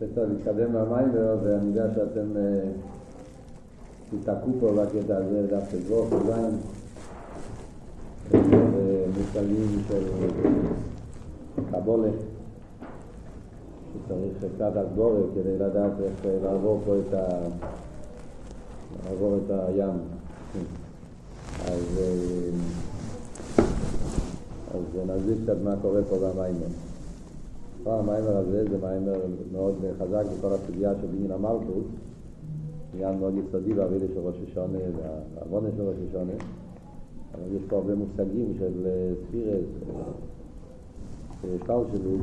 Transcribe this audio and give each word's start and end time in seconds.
בסדר, 0.00 0.26
נתקדם 0.26 0.72
למיימר, 0.74 1.36
ואני 1.42 1.66
יודע 1.68 1.94
שאתם 1.94 2.36
אה, 2.36 2.60
תתעקעו 4.10 4.52
פה 4.60 4.72
בקטע 4.72 5.16
הזה, 5.16 5.46
דווקא 5.50 5.76
זבוך, 5.76 6.08
זין, 6.26 6.58
מושגים 9.18 9.82
של 9.88 10.04
קבולה, 11.70 12.08
שצריך 13.92 14.54
קצת 14.54 14.76
הסבורת 14.76 15.24
כדי 15.34 15.58
לדעת 15.58 15.92
איך 16.04 16.26
לעבור 16.44 16.80
פה 16.86 16.94
את 16.98 17.14
ה... 17.14 17.28
לעבור 19.04 19.36
את 19.36 19.50
הים. 19.50 19.98
אז, 21.66 21.98
אה, 21.98 22.50
אז 24.74 24.82
נסביר 25.06 25.36
קצת 25.44 25.56
מה 25.64 25.74
קורה 25.82 26.00
פה 26.08 26.16
במיימר. 26.16 26.87
כבר 27.82 27.98
המיימר 27.98 28.36
הזה 28.36 28.64
זה 28.70 28.78
מיימר 28.82 29.20
מאוד 29.52 29.74
חזק 29.98 30.24
בכל 30.38 30.52
הסוגיה 30.52 30.92
של 31.00 31.06
בניין 31.06 31.30
המלכות, 31.30 31.84
עניין 32.94 33.18
מאוד 33.18 33.34
יסודי 33.34 33.74
בעבידה 33.74 34.06
של 34.14 34.20
ראש 34.20 34.36
השונה 34.50 34.78
והעוונה 34.96 35.68
של 35.76 35.82
ראש 35.82 35.96
השונה, 36.08 36.32
אבל 37.34 37.56
יש 37.56 37.62
פה 37.68 37.76
הרבה 37.76 37.94
מושגים 37.94 38.52
של 38.58 38.86
ספירס, 39.28 39.64
שטל 41.42 41.80
שלו, 41.92 42.16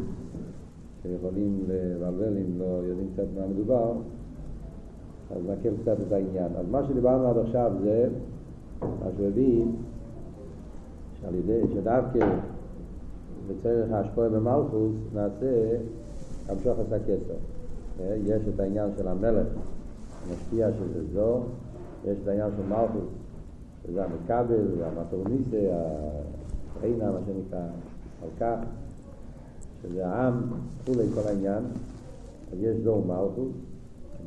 שיכולים 1.03 1.63
לבלבל 1.67 2.37
אם 2.37 2.59
לא 2.59 2.65
יודעים 2.65 3.07
קצת 3.13 3.25
מה 3.39 3.47
מדובר, 3.47 3.93
אז 5.31 5.41
נקל 5.49 5.73
קצת 5.81 5.97
את 6.07 6.11
העניין. 6.11 6.51
אז 6.59 6.65
מה 6.71 6.83
שדיברנו 6.87 7.27
עד 7.27 7.37
עכשיו 7.37 7.71
זה, 7.83 8.09
מה 8.81 8.87
שהוא 9.15 9.27
הביא, 9.27 9.65
שעל 11.21 11.35
ידי, 11.35 11.61
שדווקא 11.73 12.19
בצורך 13.47 13.91
ההשפועה 13.91 14.29
במלכוס 14.29 14.91
נעשה 15.13 15.77
המשוך 16.49 16.77
את 16.87 16.93
הכסר. 16.93 17.33
יש 18.15 18.41
את 18.55 18.59
העניין 18.59 18.89
של 18.97 19.07
המלך, 19.07 19.47
המשפיע 20.27 20.69
שזה 20.71 21.13
זו, 21.13 21.39
יש 22.05 22.17
את 22.23 22.27
העניין 22.27 22.49
של 22.57 22.63
מלכוס, 22.63 23.09
שזה 23.87 24.05
המכבל, 24.05 24.83
המטורניסה, 24.83 25.57
הרינה, 26.79 27.11
מה 27.11 27.19
שנקרא, 27.25 27.59
מלכה, 28.23 28.55
שזה 29.83 30.07
העם, 30.07 30.41
כולי 30.85 31.07
כל 31.15 31.27
העניין, 31.27 31.63
אז 32.51 32.57
יש 32.59 32.77
זו 32.83 33.01
מלכוס. 33.01 33.53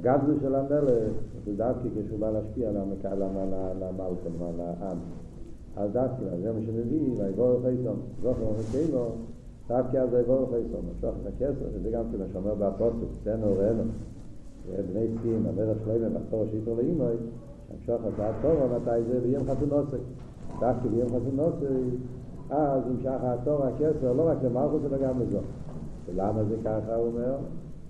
גדלו 0.01 0.35
של 0.41 0.55
המלך 0.55 1.13
זה 1.45 1.57
דווקא 1.57 1.89
כשהוא 2.05 2.21
בא 2.21 2.31
להשפיע 2.31 2.69
על 2.69 2.77
המלכות, 2.77 4.19
על 4.41 4.61
העם. 4.61 4.99
אז 5.77 5.93
דווקא, 5.93 6.23
זה 6.43 6.53
מה 6.53 6.61
שמביא, 6.67 7.13
ויבור 7.17 7.61
חייסון, 7.63 7.97
זוכר 8.23 8.43
ומקיימו, 8.43 9.07
דווקא 9.69 9.97
אז 9.97 10.09
ויבור 10.13 10.47
חייסון, 10.51 10.81
משוך 10.97 11.15
את 11.23 11.27
הכסר, 11.27 11.67
וזה 11.73 11.91
גם 11.91 12.05
כן 12.13 12.19
השומר 12.31 12.55
באפוסטוס, 12.55 13.09
תנו 13.25 13.55
ראינו, 13.59 13.83
בני 14.93 15.07
צקים, 15.19 15.47
המלך 15.47 15.79
שלמה, 15.85 16.19
בחתור 16.19 16.45
שיתו 16.51 16.75
לאימוי, 16.77 17.17
המשוך 17.71 18.01
את 18.09 18.21
התורה, 18.21 18.79
מתי 18.79 19.05
זה 19.09 19.21
ביום 19.21 19.45
חתונוסי. 19.45 19.97
דווקא 20.61 20.89
ביום 20.89 21.09
חתונוסי, 21.09 21.97
אז 22.51 22.83
נמשך 22.87 23.21
התורה, 23.23 23.69
הכסר, 23.69 24.13
לא 24.13 24.29
רק 24.29 24.39
למלכוס, 24.43 24.83
אלא 24.85 24.99
גם 24.99 25.21
לזו. 25.21 25.39
ולמה 26.07 26.45
זה 26.45 26.57
ככה, 26.65 26.95
הוא 26.95 27.07
אומר? 27.07 27.37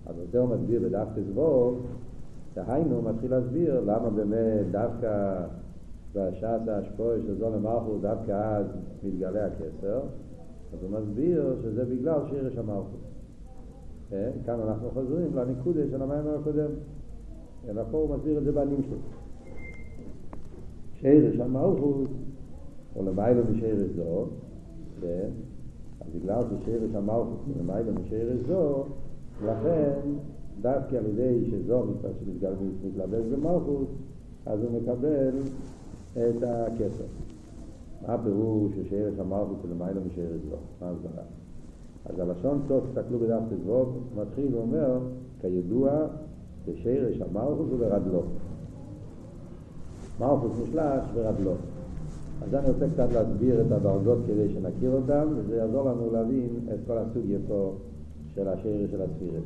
אז 0.07 0.15
זה 0.33 0.39
הוא 0.39 0.49
מסביר 0.49 0.81
בדווקא 0.85 1.21
זבוב, 1.33 1.87
דהיינו, 2.55 3.03
מתחיל 3.03 3.31
להסביר 3.31 3.81
למה 3.81 4.11
באמת 4.11 4.71
דווקא 4.71 5.41
בשעת 6.15 6.69
ההשפוע 6.69 7.15
של 7.27 7.39
זון 7.39 7.55
המלכות, 7.55 8.01
דווקא 8.01 8.33
אז 8.33 8.67
מתגלה 9.05 9.47
הכסר, 9.47 10.01
אז 10.73 10.83
הוא 10.83 10.91
מסביר 10.91 11.57
שזה 11.63 11.85
בגלל 11.85 12.21
שירש 12.31 12.59
המלכות. 12.59 13.01
כאן 14.47 14.61
אנחנו 14.61 14.91
חוזרים 14.91 15.37
לניקודה 15.37 15.81
של 15.91 16.03
המיימר 16.03 16.39
הקודם. 16.39 16.71
אלא 17.69 17.83
פה 17.91 17.99
הוא 17.99 18.17
מסביר 18.17 18.39
את 18.39 18.45
זה 18.45 18.53
שלו. 18.53 18.99
שירש 21.01 21.41
המלכות, 21.41 22.09
או 22.97 23.03
למיילו 23.03 23.43
משרש 23.51 23.91
זו, 23.97 24.27
אז 26.01 26.07
בגלל 26.15 26.43
ששירש 26.51 26.95
המלכות 26.95 27.39
הוא 27.47 27.55
למיילו 27.61 27.93
משרש 27.93 28.47
זו, 28.49 28.85
לכן 29.45 30.01
דווקא 30.61 30.97
על 30.97 31.07
ידי 31.07 31.51
שזו 31.51 31.85
מתלבש 32.85 33.25
במלכות, 33.27 33.89
אז 34.47 34.63
הוא 34.63 34.81
מקבל 34.81 35.31
את 36.13 36.43
הכסר. 36.43 37.05
מה 38.07 38.15
הפירוש 38.15 38.73
ששרש 38.73 39.19
המלכות 39.19 39.57
של 39.63 39.75
מיילו 39.75 40.01
משרש 40.01 40.41
זו? 40.51 40.57
מה 40.81 40.91
הסברה? 40.91 41.23
אז 42.07 42.19
הלשון 42.19 42.61
סוף, 42.69 42.85
תסתכלו 42.87 43.19
בדף 43.19 43.41
תזבוב, 43.51 43.99
מתחיל 44.17 44.55
ואומר, 44.55 44.99
כידוע, 45.41 46.07
ששרש 46.67 47.21
המלכות 47.21 47.69
ברדלו. 47.79 48.23
מלכות 50.21 50.53
נשלש 50.63 51.03
ברדלו. 51.15 51.53
אז 52.43 52.55
אני 52.55 52.69
רוצה 52.69 52.87
קצת 52.95 53.13
להסביר 53.13 53.61
את 53.61 53.73
הדרגות 53.73 54.19
כדי 54.27 54.49
שנכיר 54.55 54.91
אותן, 54.91 55.29
וזה 55.37 55.57
יעזור 55.57 55.91
לנו 55.91 56.13
להבין 56.13 56.49
את 56.75 56.79
כל 56.87 56.99
הסוגיה 56.99 57.39
פה 57.49 57.73
של 58.35 58.49
השרש 58.49 58.91
של 58.91 59.03
הספירס. 59.03 59.45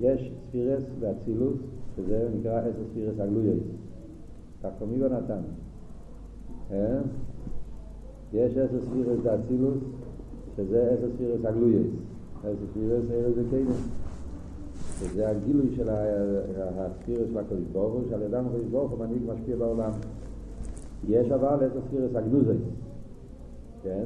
יש 0.00 0.32
ספירס 0.48 0.82
ואצילוס, 1.00 1.56
שזה 1.96 2.28
נקרא 2.38 2.60
עשר 2.60 2.84
ספירס 2.90 3.20
הגלויוס. 3.20 3.62
תקומיגו 4.70 5.04
נתן. 5.08 5.40
יש 8.32 8.56
עשר 8.56 8.80
ספירס 8.86 9.18
דאצילוס, 9.22 9.78
שזה 10.56 10.90
עשר 10.90 11.08
ספירס 11.14 11.44
הגלויוס. 11.44 11.86
עשר 12.40 12.66
ספירס 12.70 13.04
אלה 13.10 13.32
זה 13.32 13.42
קיינים. 13.50 13.74
שזה 14.98 15.28
הגילוי 15.28 15.66
של 15.76 15.88
הספירס 15.90 17.28
של 17.32 17.38
הקודש 17.38 17.64
ברוך 17.72 17.92
הוא, 17.92 18.02
שעל 18.10 18.22
ידם 18.22 18.44
הקודש 18.46 18.64
ברוך 18.64 18.90
הוא 18.90 18.98
מנהיג 18.98 19.22
משפיע 19.26 19.56
בעולם. 19.56 19.90
יש 21.08 21.30
אבל 21.30 21.54
עשר 21.54 21.80
ספירס 21.88 22.14
הגנוזי, 22.14 22.58
כן? 23.82 24.04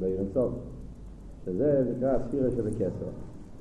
בעיר 0.00 0.20
סוף. 0.34 0.52
שזה 1.44 1.84
נקרא 1.96 2.10
הספירס 2.10 2.54
של 2.54 2.66
הכסר. 2.66 2.88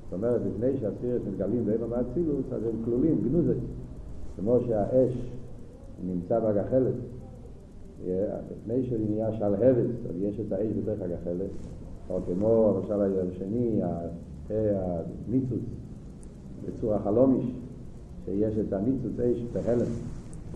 זאת 0.03 0.13
אומרת, 0.13 0.41
לפני 0.47 0.77
שהספירס 0.77 1.21
מתגלים 1.31 1.65
באימא 1.65 1.87
מהאצילוס, 1.87 2.45
אז 2.51 2.63
הם 2.63 2.85
כלולים, 2.85 3.21
גנוזי. 3.23 3.59
כמו 4.35 4.59
שהאש 4.67 5.31
נמצא 6.07 6.39
בגחלת, 6.39 6.93
לפני 8.51 8.83
שהוא 8.83 8.99
נהיה 9.09 9.33
שלהבת, 9.33 9.89
אז 10.09 10.15
יש 10.19 10.39
את 10.39 10.51
האש 10.51 10.67
בתוך 10.67 11.01
הגחלת, 11.01 11.49
או 12.09 12.19
כמו 12.25 12.73
למשל 12.77 13.01
השני, 13.31 13.81
הניצוץ, 14.49 15.59
בצורה 16.65 16.99
חלומיש, 16.99 17.45
שיש 18.25 18.57
את 18.57 18.73
הניצוץ 18.73 19.19
אש 19.19 19.45
בהלם. 19.53 19.91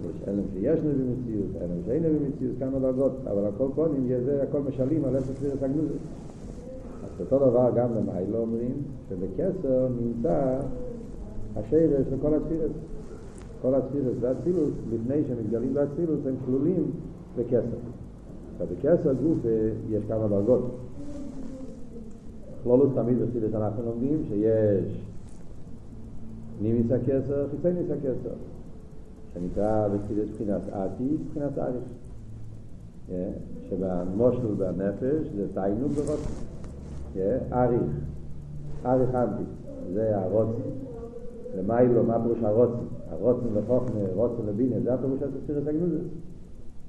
יש 0.09 0.27
הלם 0.27 0.43
שיש 0.53 0.79
נביא 0.79 1.05
מציאות, 1.05 1.61
הלם 1.61 1.83
שאין 1.85 2.03
נביא 2.03 2.27
מציאות, 2.27 2.55
כמה 2.59 2.79
דרגות, 2.79 3.11
אבל 3.23 3.45
הכל 3.45 3.67
קונים, 3.75 4.07
זה 4.25 4.43
הכל 4.43 4.61
משלים 4.61 5.05
על 5.05 5.17
אפס 5.17 5.31
ספירס 5.35 5.63
הגנוזת. 5.63 5.91
אז 7.03 7.21
אותו 7.21 7.49
דבר 7.49 7.71
גם 7.75 7.89
למיילו 7.95 8.37
אומרים, 8.37 8.73
שבקסר 9.09 9.87
נמצא 10.01 10.59
השרש 11.55 12.05
לכל 12.11 12.33
הספירס. 12.33 12.71
כל 13.61 13.75
הספירס 13.75 14.15
והאצילוס, 14.19 14.69
לפני 14.93 15.23
שמתגלים 15.27 15.73
באצילוס, 15.73 16.19
הם 16.25 16.35
כלולים 16.45 16.91
בכסר. 17.37 17.77
עכשיו, 18.51 18.67
בכסר 18.71 19.13
גוף 19.13 19.37
יש 19.89 20.03
כמה 20.07 20.27
דרגות. 20.27 20.75
כלולוס 22.63 22.89
תמיד 22.95 23.17
בחסידס 23.21 23.55
אנחנו 23.55 23.83
לומדים 23.83 24.23
שיש 24.29 25.01
פנימיס 26.59 26.91
הכסר, 26.91 27.47
חיצייניס 27.51 27.91
הכסר, 27.91 28.35
שנקרא 29.33 29.87
בחסידס 29.87 30.29
בחינת 30.33 30.61
עתיד, 30.71 31.19
בחינת 31.29 31.57
אריך. 31.57 31.83
שבמושל 33.69 34.53
בנפש 34.57 35.27
זה 35.35 35.47
תיינוג 35.53 35.91
ברוצן. 35.91 36.31
אריך, 37.53 37.81
אריך 38.85 39.15
אנטי, 39.15 39.43
זה 39.93 40.17
הרוצן. 40.17 40.61
למיילו, 41.57 42.03
מה 42.03 42.21
פירוש 42.21 42.37
הרוצן? 42.43 42.94
הרוצן 43.09 43.47
לחוכמה, 43.55 43.99
רוצן 44.15 44.45
לבינה, 44.47 44.75
זה 44.83 44.93
הפירוש 44.93 45.19
של 45.19 45.27
ספירס 45.43 45.67
הגנוזס. 45.67 46.05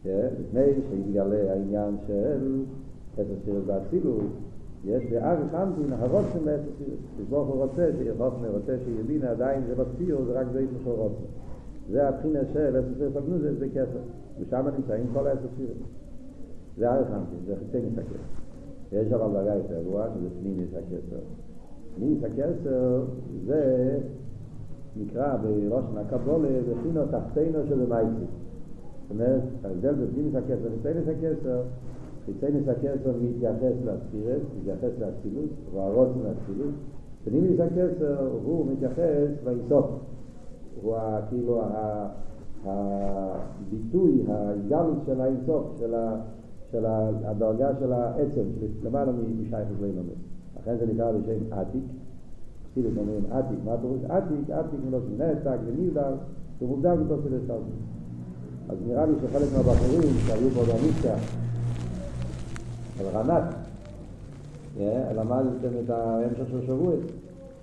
לפני 0.05 0.83
שהתגלה 0.91 1.53
העניין 1.53 1.97
של 2.07 2.63
עשר 3.15 3.35
ספירס 3.43 3.65
באצילוס, 3.67 4.25
יש 4.85 5.03
באריך 5.11 5.55
אנטין 5.55 5.93
הרוצן 5.93 6.39
לעשר 6.45 6.63
ספירס. 6.75 6.99
כשברוך 7.17 7.49
הוא 7.49 7.63
רוצה 7.63 7.89
שיהיה 7.99 8.13
חוכמה, 8.19 8.49
רוצה 8.49 8.77
שיהיה 8.85 9.03
בינה, 9.07 9.31
עדיין 9.31 9.63
זה 9.67 9.75
בספיר, 9.75 10.25
זה 10.27 10.41
רק 10.41 10.47
זה 10.53 10.65
של 10.85 10.91
רוצן. 10.91 11.25
זה 11.91 12.09
הבחינה 12.09 12.41
של 12.53 12.77
עשר 12.77 12.95
ספירס 12.95 13.17
הגנוזס, 13.17 13.59
זה 13.59 13.69
כסר. 13.69 14.01
ושם 14.41 14.67
נמצאים 14.79 15.07
כל 15.13 15.27
העשר 15.27 15.49
ספירס. 15.55 15.79
זה 16.79 16.93
אריך 16.93 17.09
אנטין, 17.11 17.39
זה 17.47 17.55
חיצי 17.57 17.87
מסכר. 17.87 18.23
יש 18.93 19.13
אבל 19.13 19.33
דרגה 19.33 19.55
יותר 19.55 19.83
גבוהה, 19.83 20.09
שזה 20.15 20.29
פנימיס 20.41 20.69
הכסר. 20.73 21.23
פנימיס 21.97 22.25
הכסר 22.25 23.05
זה 23.47 23.99
נקרא 25.01 25.37
בראשון 25.37 25.99
הקבולה 25.99 26.49
בחינו 26.63 27.03
תחתינו 27.11 27.59
של 27.69 27.83
המייסי. 27.83 28.11
זאת 28.19 29.11
אומרת, 29.11 29.41
ההבדל 29.65 29.95
בפנימיס 29.95 30.35
הכסר 30.35 30.69
וחיצייניס 30.73 31.09
הכסר, 31.09 31.63
חיצייניס 32.27 32.69
הכסר 32.69 33.13
מתייחס 33.23 33.75
לספירס, 33.85 34.43
מתייחס 34.61 34.99
לאצילות, 35.01 35.51
הוא 35.73 35.83
הרוצן 35.83 36.19
לאצילות, 36.19 36.75
פנימיוס 37.25 37.61
הכסר 37.61 38.29
הוא 38.45 38.67
מתייחס 38.73 39.29
לאינסוף. 39.45 39.87
הוא 40.83 40.97
כאילו 41.29 41.63
הביטוי, 42.65 44.25
ההתגלות 44.29 44.99
של 45.07 45.21
האינסוף, 45.21 45.81
של, 46.73 46.85
הדרגה 47.25 47.71
של 47.81 47.93
העצם, 47.93 48.43
למעלה 48.85 49.13
משייך 49.13 49.69
לאילומס. 49.81 50.11
לכן 50.61 50.77
זה 50.77 50.87
נקרא 50.87 51.13
בשם 51.13 51.53
עתיק. 51.53 51.83
חסידות 52.77 52.99
אומרים 52.99 53.25
עתיק, 53.31 53.59
מה 53.65 53.77
פירוש 53.81 54.01
עתיק? 54.09 54.51
עתיק 54.51 54.81
מלושן 54.89 55.23
נתק 55.23 55.59
ונבדל, 55.67 56.13
שהוא 56.59 56.69
מוגדר 56.69 56.95
בתוך 56.95 57.21
כדי 57.25 57.37
סטלטוס. 57.45 57.79
אז 58.69 58.77
נראה 58.87 59.07
לי 59.07 59.13
שחלק 59.23 59.49
מהבחורים 59.57 60.15
שהיו 60.27 60.51
פה 60.51 60.61
על 63.01 63.07
רנת, 63.07 63.55
למדתם 65.17 65.69
את 65.85 65.91
ההמשך 65.91 66.49
של 66.51 66.67
שבועי, 66.67 66.97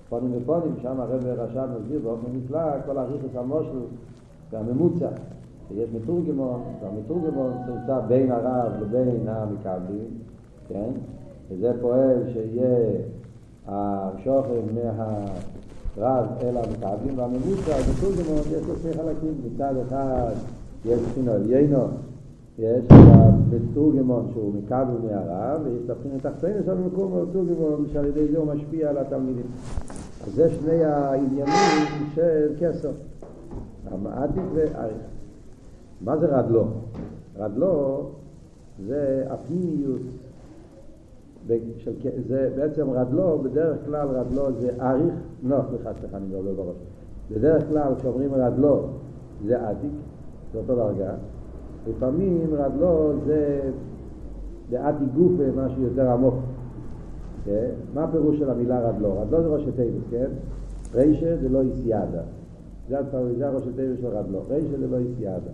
פונים 0.09 0.31
ופונים, 0.41 0.75
שם 0.81 0.99
הרב 0.99 1.25
רשם 1.25 1.65
מסביר 1.79 1.99
באופן 2.03 2.27
נפלא 2.33 2.81
כל 2.85 2.97
הריכוס 2.97 3.35
המושל 3.35 3.79
והממוצע. 4.51 5.09
שיש 5.69 5.89
מתורגמון, 5.95 6.61
והמתורגמון 6.81 7.53
נמצא 7.67 7.99
בין 8.07 8.31
הרב 8.31 8.71
לבין 8.81 9.27
המקבלים, 9.27 10.07
כן? 10.67 10.89
וזה 11.49 11.73
פועל 11.81 12.17
שיהיה 12.33 12.99
השוכן 13.67 14.65
מהרב 14.75 16.27
אל 16.41 16.57
המקבלים, 16.57 17.17
והממוצע, 17.17 17.75
המתורגמון, 17.75 18.41
יש 18.51 18.67
לו 18.67 18.75
שני 18.81 18.93
חלקים, 18.93 19.33
מצד 19.45 19.73
אחד 19.87 20.31
יש 20.85 20.99
בחינו 20.99 21.31
עליינו, 21.31 21.83
יש 22.59 22.85
את 22.85 22.91
המתורגמון 22.91 24.29
שהוא 24.33 24.53
מקבל 24.53 24.97
מהרב, 25.03 25.61
ויש 25.65 25.81
את 25.85 25.89
הבחינה 25.89 26.19
תחתינו 26.19 26.63
של 26.65 26.71
המקום 26.71 27.13
המתורגמון, 27.13 27.85
שעל 27.93 28.05
ידי 28.05 28.27
זה 28.31 28.37
הוא 28.37 28.53
משפיע 28.53 28.89
על 28.89 28.97
התלמידים. 28.97 29.45
אז 30.27 30.33
זה 30.33 30.49
שני 30.49 30.83
העניינים 30.83 32.09
של 32.15 32.53
כסר, 32.59 32.91
המעתיק 33.91 34.43
ואריך. 34.53 34.97
מה 36.01 36.17
זה 36.17 36.25
רדלו? 36.25 36.65
רדלו 37.37 38.09
זה 38.87 39.25
הפנימיות, 39.29 40.01
זה 42.27 42.49
בעצם 42.55 42.89
רדלו, 42.89 43.39
בדרך 43.43 43.77
כלל 43.85 44.07
רדלו 44.07 44.59
זה 44.59 44.71
אריך, 44.81 45.13
לא, 45.43 45.57
סליחה, 45.69 45.91
סליחה, 45.99 46.17
אני 46.17 46.25
מדבר 46.25 46.53
בראש. 46.53 46.75
בדרך 47.31 47.67
כלל 47.69 47.95
כשאומרים 47.95 48.33
רדלו 48.33 48.87
זה 49.45 49.69
עתיק, 49.69 49.91
זה 50.53 50.59
אותו 50.59 50.75
דרגה. 50.75 51.13
לפעמים 51.87 52.47
רדלו 52.51 53.13
זה, 53.25 53.61
עתיק 54.71 55.07
גופה, 55.15 55.43
משהו 55.55 55.83
יותר 55.83 56.09
עמוק. 56.09 56.33
כן? 57.45 57.69
מה 57.93 58.03
הפירוש 58.03 58.39
של 58.39 58.49
המילה 58.49 58.89
רדלו? 58.89 59.21
רדלו 59.21 59.43
זה 59.43 59.47
ראשי 59.47 59.71
תיבוס, 59.71 60.03
כן? 60.11 60.29
רישה 60.93 61.37
זה 61.37 61.49
לא 61.49 61.61
איסיאדה. 61.61 62.21
זה, 62.89 62.97
הראשי 63.47 63.69
תיבוס 63.75 63.99
של 64.01 64.07
רדלו. 64.07 64.39
רישה 64.49 64.77
זה 64.79 64.87
לא 64.87 64.97
איסיאדה. 64.97 65.51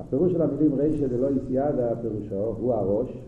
הפירוש 0.00 0.32
של 0.32 0.42
המילים 0.42 0.74
רישה 0.74 1.08
זה 1.08 1.18
לא 1.18 1.28
איסיאדה, 1.28 1.96
פירושו 2.02 2.54
הוא 2.60 2.74
הראש. 2.74 3.18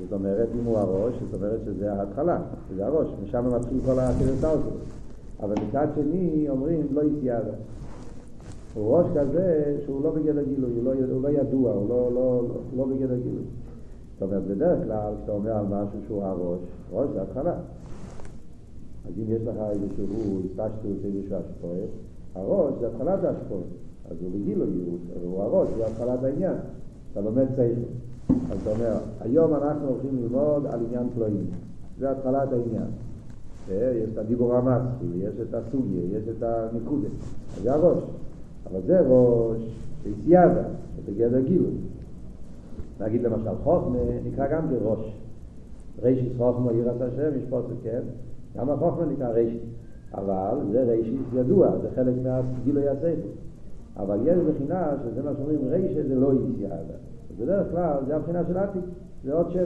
זאת 0.00 0.12
אומרת, 0.12 0.48
אם 0.60 0.64
הוא 0.64 0.78
הראש, 0.78 1.14
זאת 1.30 1.34
אומרת 1.34 1.60
שזה 1.64 1.92
ההתחלה, 1.92 2.38
זה 2.76 2.86
הראש, 2.86 3.08
משם 3.22 3.54
מתחיל 3.54 3.78
כל 3.86 3.98
הקרסטלטוס. 3.98 4.74
אבל 5.42 5.54
מצד 5.68 5.86
שני 5.94 6.46
אומרים 6.48 6.86
לא 6.90 7.02
איסיאדה. 7.02 7.52
הוא 8.74 8.96
ראש 8.96 9.06
כזה 9.16 9.76
שהוא 9.84 10.04
לא 10.04 10.10
בגדר 10.10 10.42
גילוי, 10.42 10.70
הוא 10.76 10.84
לא, 10.84 10.92
הוא 11.12 11.22
לא 11.22 11.28
ידוע, 11.28 11.72
הוא 11.72 11.88
לא, 11.88 12.12
לא, 12.14 12.42
לא, 12.48 12.60
לא 12.76 12.84
בגדר 12.84 13.16
גילוי. 13.16 13.44
זאת 14.14 14.22
אומרת, 14.22 14.42
בדרך 14.42 14.84
כלל 14.84 15.12
כשאתה 15.16 15.32
אומר 15.32 15.52
על 15.52 15.66
משהו 15.66 15.98
שהוא 16.06 16.24
הראש, 16.24 16.60
ראש 16.92 17.08
זה 17.14 17.22
התחלה. 17.22 17.54
אז 19.06 19.12
אם 19.18 19.24
יש 19.28 19.42
לך 19.42 19.56
איזשהו 19.70 20.40
התפשטות, 20.44 21.04
איזשהו 21.04 21.36
השפועה, 21.36 21.80
הראש 22.34 22.74
זה 22.80 22.86
התחלת 22.86 23.24
ההשפועה. 23.24 23.62
אז 24.10 24.16
הוא 24.22 24.30
בגילוי, 24.34 24.68
הוא 25.22 25.42
הראש, 25.42 25.68
זה 25.76 25.86
התחלת 25.86 26.24
העניין. 26.24 26.56
אתה 27.12 27.20
לומד 27.20 27.46
צייכו. 27.56 27.80
אז 28.50 28.58
אתה 28.62 28.70
אומר, 28.70 28.96
היום 29.20 29.54
אנחנו 29.54 29.88
הולכים 29.88 30.16
ללמוד 30.22 30.66
על 30.66 30.80
עניין 30.86 31.08
פלואים. 31.14 31.46
זה 31.98 32.10
התחלת 32.10 32.48
העניין. 32.52 32.90
יש 33.70 34.10
את 34.12 34.18
הדיבור 34.18 34.54
המסחי, 34.54 35.06
יש 35.16 35.34
את 35.48 35.54
הסוגיה, 35.54 36.18
יש 36.18 36.24
את 36.28 36.42
הנקודה. 36.42 37.08
זה 37.62 37.72
הראש. 37.72 37.98
אבל 38.70 38.80
זה 38.86 39.00
ראש 39.00 39.58
שהסיידה, 40.02 40.62
זה 40.96 41.12
בגדר 41.12 41.40
גילוי. 41.40 41.74
נגיד 43.00 43.22
למשל 43.22 43.54
חוכמה 43.64 43.98
נקרא 44.24 44.46
גם 44.46 44.68
בראש. 44.70 45.16
רישיס 46.02 46.32
חוכמה 46.36 46.72
יראת 46.72 47.00
השם, 47.00 47.38
יש 47.38 47.44
פוסק, 47.50 47.74
כן? 47.82 48.00
גם 48.56 48.70
החוכמה 48.70 49.06
נקרא 49.06 49.28
רישיס. 49.28 49.62
אבל 50.14 50.58
זה 50.72 50.82
רישיס 50.82 51.20
ידוע, 51.34 51.70
זה 51.82 51.88
חלק 51.94 52.14
מהגילוי 52.22 52.88
הספר. 52.88 53.28
אבל 53.96 54.18
יש 54.24 54.38
בחינה 54.38 54.92
שזה 55.04 55.22
מה 55.22 55.30
שאומרים 55.36 55.58
רישיס 55.68 56.06
זה 56.08 56.14
לא 56.14 56.32
יסיידה. 56.32 56.94
בדרך 57.40 57.66
כלל 57.70 57.94
זה 58.06 58.16
הבחינה 58.16 58.42
של 58.48 58.58
עתיק, 58.58 58.82
זה 59.24 59.34
עוד 59.34 59.50
שם. 59.52 59.64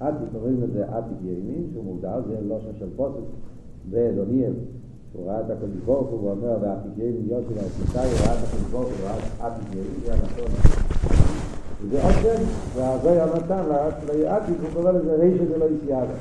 עתיק, 0.00 0.28
קוראים 0.32 0.62
לזה 0.62 0.84
עתיק 0.84 1.18
ימין, 1.22 1.68
שהוא 1.72 1.84
מוגדר, 1.84 2.22
זה 2.28 2.36
לא 2.48 2.58
שם 2.60 2.78
של 2.78 2.88
פוסק 2.96 3.24
באדוניאל. 3.90 4.52
הוא 5.12 5.26
ראה 5.26 5.40
את 5.40 5.50
הקדוש 5.50 5.80
ברוך 5.84 6.10
הוא 6.10 6.22
ואומר 6.22 6.56
ועתיק 6.60 6.92
ימין 6.96 7.26
יוסי 7.28 7.54
והסיסאי, 7.54 8.04
הוא 8.04 8.26
ראה 8.26 8.34
את 8.34 8.38
הקדוש 8.44 8.70
ברוך 8.70 8.84
הוא, 8.84 8.92
ראה 9.04 9.16
עתיק 9.46 9.72
ימין, 9.72 9.84
זה 10.04 10.12
הנכון. 10.12 10.52
וזה 11.82 12.04
עוד 12.04 12.14
שם, 12.22 12.42
והזוי 12.74 13.20
הנתן 13.20 13.62
לעתיק, 14.18 14.56
הוא 14.62 14.68
קורא 14.74 14.92
לזה 14.92 15.14
רישא 15.14 15.44
זה 15.44 15.58
לא 15.58 15.64
יסיאדה. 15.64 16.14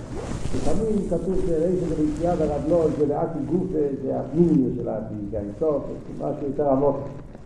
לפעמים 0.56 1.09
כתוב 1.09 1.35
שרישא 1.47 1.88
זה 1.88 1.95
לא 1.95 2.01
יסיאדה, 2.09 2.45
רב 2.56 2.62
לא, 2.69 2.88
זה 2.97 3.06
לעתיק 3.07 3.41
גוף, 3.51 3.68
זה 4.03 4.19
הפנימיות 4.19 4.74
של 4.75 4.89
העתיק, 4.89 5.33
האינסוף, 5.33 5.83
משהו 6.19 6.47
יותר 6.47 6.69
עמוק, 6.69 6.95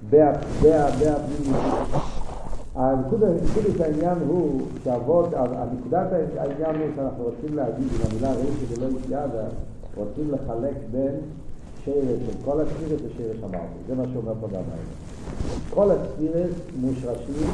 בהפנימיות. 0.10 2.17
הנקודת 2.78 3.80
העניין 3.80 4.18
הוא 4.28 4.62
שאבות, 4.84 5.30
הנקודת 5.34 6.08
העניין 6.38 6.76
הוא 6.76 6.88
שאנחנו 6.96 7.24
רוצים 7.24 7.56
להגיד 7.56 7.88
עם 7.96 8.12
המילה 8.12 8.32
רישא 8.34 8.76
זה 8.76 8.82
לא 8.82 9.00
יסיאדה, 9.00 9.46
רוצים 9.96 10.32
לחלק 10.32 10.76
בין 10.92 11.16
שרש 11.86 12.20
של 12.26 12.38
כל 12.46 12.62
הספירס 12.62 13.02
ושרש 13.06 13.44
המלכות. 13.44 13.68
זה 13.88 13.96
מה 13.96 14.04
שאומר 14.14 14.34
פה 14.42 14.48
גם 14.48 14.54
היום. 14.54 14.98
כל 15.70 15.92
הספירס 15.92 16.52
מושרשים 16.82 17.50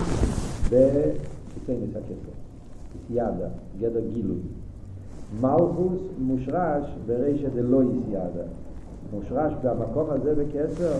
בקיצי 0.69 1.73
מסכסר. 1.83 2.33
ידה, 3.09 3.47
גדר 3.79 4.07
גילוי. 4.13 4.39
מלכוס 5.41 6.01
מושרש 6.19 6.83
ברישא 7.07 7.49
דלא 7.55 7.81
יסיידה. 7.83 8.45
מושרש 9.13 9.53
במקום 9.63 10.09
הזה 10.09 10.35
בקסר, 10.35 10.93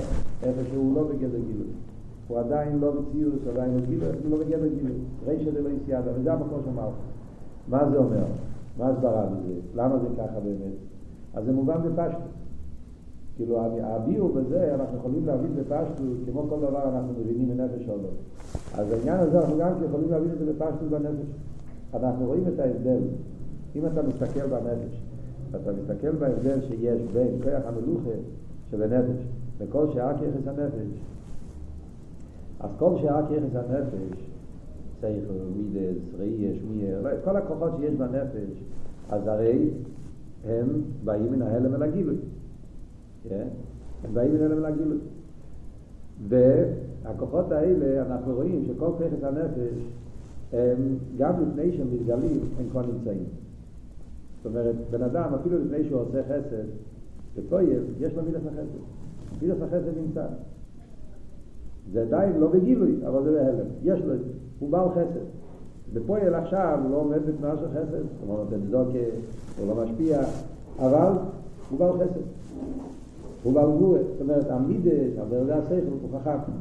איפה 0.43 0.61
שהוא 0.71 0.95
לא 0.95 1.03
בגדר 1.03 1.39
גילוי. 1.47 1.67
הוא 2.27 2.39
עדיין 2.39 2.79
לא 2.79 2.91
בציוס, 2.91 3.47
עדיין 3.51 3.73
לא 3.73 3.79
גילוי, 3.85 4.07
הוא 4.07 4.31
לא 4.31 4.37
בגדר 4.37 4.67
גילוי. 4.67 4.97
רישא 5.27 5.51
דלא 5.51 5.69
יסיידה, 5.69 6.11
וזה 6.15 6.33
המקום 6.33 6.59
מלכוס. 6.75 6.93
מה 7.67 7.89
זה 7.91 7.97
אומר? 7.97 8.23
מה 8.77 8.89
הסברה 8.89 9.25
בזה? 9.25 9.53
למה 9.75 9.97
זה 9.99 10.07
ככה 10.17 10.39
באמת? 10.39 10.73
אז 11.33 11.45
זה 11.45 11.51
מובן 11.51 11.77
בפשטות. 11.83 12.21
כאילו 13.35 13.59
הביאו 13.81 14.29
בזה, 14.29 14.75
אנחנו 14.75 14.97
יכולים 14.97 15.25
להבין 15.25 15.55
בפשטות, 15.55 16.07
כמו 16.25 16.45
כל 16.49 16.57
דבר 16.57 16.89
אנחנו 16.89 17.13
מבינים 17.21 17.57
בנפש 17.57 17.87
לא. 17.87 17.93
אז 18.73 18.91
העניין 18.91 19.19
הזה 19.19 19.39
אנחנו 19.39 19.57
גם 19.57 19.71
יכולים 19.85 20.11
להבין 20.11 20.31
את 20.31 20.39
זה 20.39 20.45
בפשטות 20.53 20.89
בנפש. 20.89 21.27
אנחנו 21.93 22.25
רואים 22.25 22.43
את 22.47 22.59
ההבדל. 22.59 23.01
אם 23.75 23.85
אתה 23.85 24.01
מסתכל 24.03 24.47
בנפש, 24.47 25.01
אתה 25.49 25.71
מסתכל 25.71 26.11
בהבדל 26.11 26.61
שיש 26.61 27.01
בין 27.13 27.27
כוח 27.43 27.61
המלוכה 27.65 28.17
שבנפש 28.71 29.23
וכל 29.57 29.85
שאר 29.93 30.17
כיחס 30.17 30.47
הנפש, 30.47 30.99
אז 32.63 32.69
כל 32.77 32.97
שאר 33.01 33.27
כיחס 33.27 33.55
הנפש, 33.55 34.23
סייכל, 35.01 35.33
מידס, 35.55 36.01
ראי, 36.19 36.59
שמיע, 36.59 36.97
כל 37.23 37.35
הכוחות 37.37 37.71
שיש 37.79 37.95
בנפש, 37.95 38.63
אז 39.09 39.27
הרי 39.27 39.69
הם 40.45 40.67
באים 41.03 41.31
מן 41.31 41.41
ההלם 41.41 41.75
אל 41.75 41.83
הגילוי. 41.83 42.15
הם 43.31 44.13
באים 44.13 44.33
מן 44.33 44.41
ההלם 44.41 44.57
אל 44.57 44.65
הגילוי. 44.65 44.97
והכוחות 46.29 47.51
האלה, 47.51 48.05
אנחנו 48.05 48.35
רואים 48.35 48.65
שכל 48.67 48.89
ככס 48.99 49.23
הנפש, 49.23 49.83
הם 50.53 50.97
גם 51.17 51.33
לפני 51.41 51.77
שהם 51.77 51.87
מתגלים, 51.93 52.39
הם 52.59 52.69
כבר 52.71 52.85
נמצאים. 52.85 53.23
זאת 54.37 54.45
אומרת, 54.45 54.75
בן 54.91 55.01
אדם, 55.01 55.33
אפילו 55.41 55.59
לפני 55.59 55.83
שהוא 55.83 56.01
עושה 56.01 56.23
חסד, 56.23 56.65
בפויל, 57.35 57.83
יש 57.99 58.13
לו 58.13 58.23
מידס 58.23 58.41
החסד. 58.47 59.41
מידס 59.41 59.61
החסד 59.61 59.97
נמצא. 59.97 60.25
זה 61.91 62.01
עדיין 62.01 62.39
לא 62.39 62.47
בגילוי, 62.47 62.95
אבל 63.07 63.23
זה 63.23 63.31
בהלם. 63.31 63.67
יש 63.83 64.01
לו 64.01 64.13
את 64.13 64.19
זה. 64.19 64.31
הוא 64.59 64.69
בעל 64.69 64.89
חסד. 64.89 65.19
בפועל 65.93 66.35
עכשיו 66.35 66.79
לא 66.91 66.97
עומד 66.97 67.25
בתנועה 67.27 67.57
של 67.57 67.67
חסד, 67.67 68.03
הוא 68.21 68.37
לא 68.37 68.43
נותן 68.43 68.65
זוקה, 68.71 68.99
הוא 69.59 69.67
לא 69.67 69.83
משפיע, 69.83 70.21
אבל 70.79 71.11
הוא 71.69 71.79
בעל 71.79 71.93
חסד. 71.93 72.21
הוא 73.43 73.53
בעל 73.53 73.71
גבורה, 73.71 73.99
זאת 73.99 74.21
אומרת, 74.21 74.51
המידס, 74.51 75.17
הדרגה 75.17 75.57
השכל, 75.57 75.91
הוא 76.01 76.19
חכם. 76.19 76.51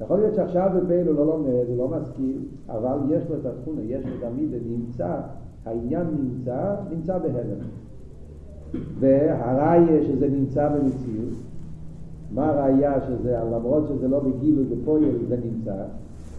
יכול 0.00 0.18
להיות 0.18 0.34
שעכשיו 0.34 0.70
בפעיל 0.76 1.06
הוא 1.06 1.14
לא 1.14 1.26
לומד, 1.26 1.64
הוא 1.68 1.78
לא 1.78 1.88
משכיל, 1.88 2.38
אבל 2.68 2.98
יש 3.10 3.22
לו 3.30 3.36
את 3.36 3.46
התכונה, 3.46 3.80
יש 3.82 4.04
לו 4.06 4.12
את 4.18 4.24
המידס, 4.24 4.60
נמצא, 4.66 5.20
העניין 5.64 6.06
נמצא, 6.20 6.74
נמצא 6.90 7.18
בהלם. 7.18 7.58
והראיה 8.98 10.04
שזה 10.04 10.28
נמצא 10.28 10.68
במציאות, 10.68 11.34
מה 12.34 12.50
הראיה 12.50 12.94
שזה, 13.06 13.38
למרות 13.52 13.84
שזה 13.88 14.08
לא 14.08 14.20
בגילוי 14.20 14.64
בפועל 14.64 15.02
זה 15.28 15.36
נמצא, 15.44 15.74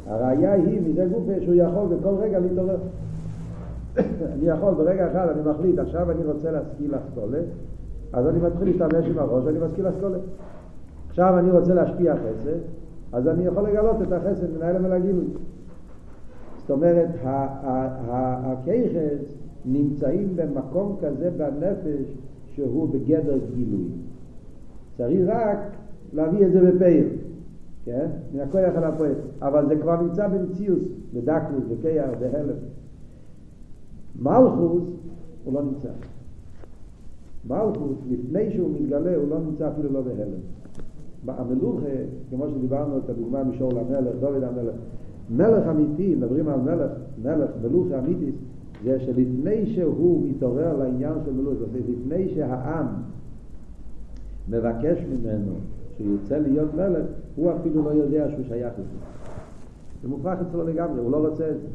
הראיה 0.08 0.53
היא 0.53 0.82
מזה 0.82 1.06
גופה 1.06 1.32
שהוא 1.41 1.56
יכול 1.56 1.96
בכל 1.96 2.15
רגע 2.20 2.39
להתעורר. 2.39 2.77
אני 4.34 4.48
יכול 4.48 4.74
ברגע 4.74 5.12
אחד, 5.12 5.27
אני 5.29 5.51
מחליט, 5.51 5.79
עכשיו 5.79 6.12
אני 6.12 6.25
רוצה 6.25 6.51
להשכיל 6.51 6.94
אסכולה, 6.96 7.39
אז 8.13 8.27
אני 8.27 8.39
מתחיל 8.39 8.67
להשתמש 8.67 9.06
עם 9.06 9.20
הראש 9.20 9.44
ואני 9.46 9.60
משכיל 9.65 9.89
אסכולה. 9.89 10.17
עכשיו 11.10 11.39
אני 11.39 11.51
רוצה 11.51 11.74
להשפיע 11.74 12.15
חסד, 12.15 12.60
אז 13.13 13.27
אני 13.27 13.46
יכול 13.46 13.63
לגלות 13.63 13.96
את 14.01 14.12
החסד 14.12 14.62
אל 14.62 14.91
הגילוי. 14.91 15.25
זאת 16.62 16.72
אומרת, 16.72 17.10
הכיכס 17.24 19.34
נמצאים 19.65 20.36
במקום 20.36 20.96
כזה 21.01 21.29
בנפש 21.38 22.17
שהוא 22.56 22.89
בגדר 22.89 23.38
גילוי. 23.56 23.88
צריך 24.98 25.22
רק 25.27 25.58
להביא 26.13 26.46
את 26.46 26.51
זה 26.51 26.72
בפעיל, 26.72 27.08
כן? 27.86 28.08
מהכוח 28.36 28.75
אל 28.77 28.84
הפועל. 28.84 29.13
אבל 29.42 29.68
זה 29.68 29.75
כבר 29.75 30.01
נמצא 30.01 30.27
במציאות, 30.27 30.80
בדקלוס, 31.13 31.63
בקייר, 31.72 32.12
בהלם. 32.20 32.56
מלכוס 34.20 34.84
הוא 35.44 35.54
לא 35.54 35.62
נמצא. 35.63 35.89
מלכוס, 37.48 37.98
לפני 38.10 38.51
שהוא 38.51 38.70
מתגלה, 38.80 39.16
הוא 39.16 39.30
לא 39.30 39.39
נמצא 39.39 39.70
אפילו 39.70 39.89
לא 39.94 40.01
בהלם. 40.01 40.39
המלוכה, 41.27 41.89
כמו 42.30 42.50
שדיברנו 42.50 42.98
את 42.98 43.10
הדוגמה 43.10 43.44
משאול 43.44 43.77
המלך, 43.77 44.16
דוד 44.20 44.44
המלך, 44.44 44.75
מלך 45.30 45.68
אמיתי, 45.68 46.16
מדברים 46.16 46.48
על 46.50 46.60
מלך, 46.62 46.92
מלך, 47.24 47.50
מלוכה 47.62 48.00
אמיתית, 48.00 48.36
זה 48.84 49.00
שלפני 49.00 49.66
שהוא 49.66 50.30
מתעורר 50.30 50.77
לעניין 50.77 51.13
של 51.25 51.34
מלוך, 51.34 51.54
זה 51.72 51.80
לפני 51.88 52.30
שהעם 52.36 52.86
מבקש 54.50 54.98
ממנו 55.10 55.54
שיוצא 55.98 56.38
להיות 56.38 56.74
מלך, 56.74 57.06
הוא 57.36 57.51
אפילו 57.51 57.84
לא 57.84 57.89
יודע 57.89 58.30
שהוא 58.30 58.44
שייך 58.48 58.74
לזה. 58.74 58.98
זה 60.01 60.08
מוכרח 60.08 60.39
אצלו 60.50 60.63
לגמרי, 60.63 61.00
הוא 61.00 61.12
לא 61.12 61.27
רוצה 61.27 61.50
את 61.50 61.62
זה. 61.62 61.68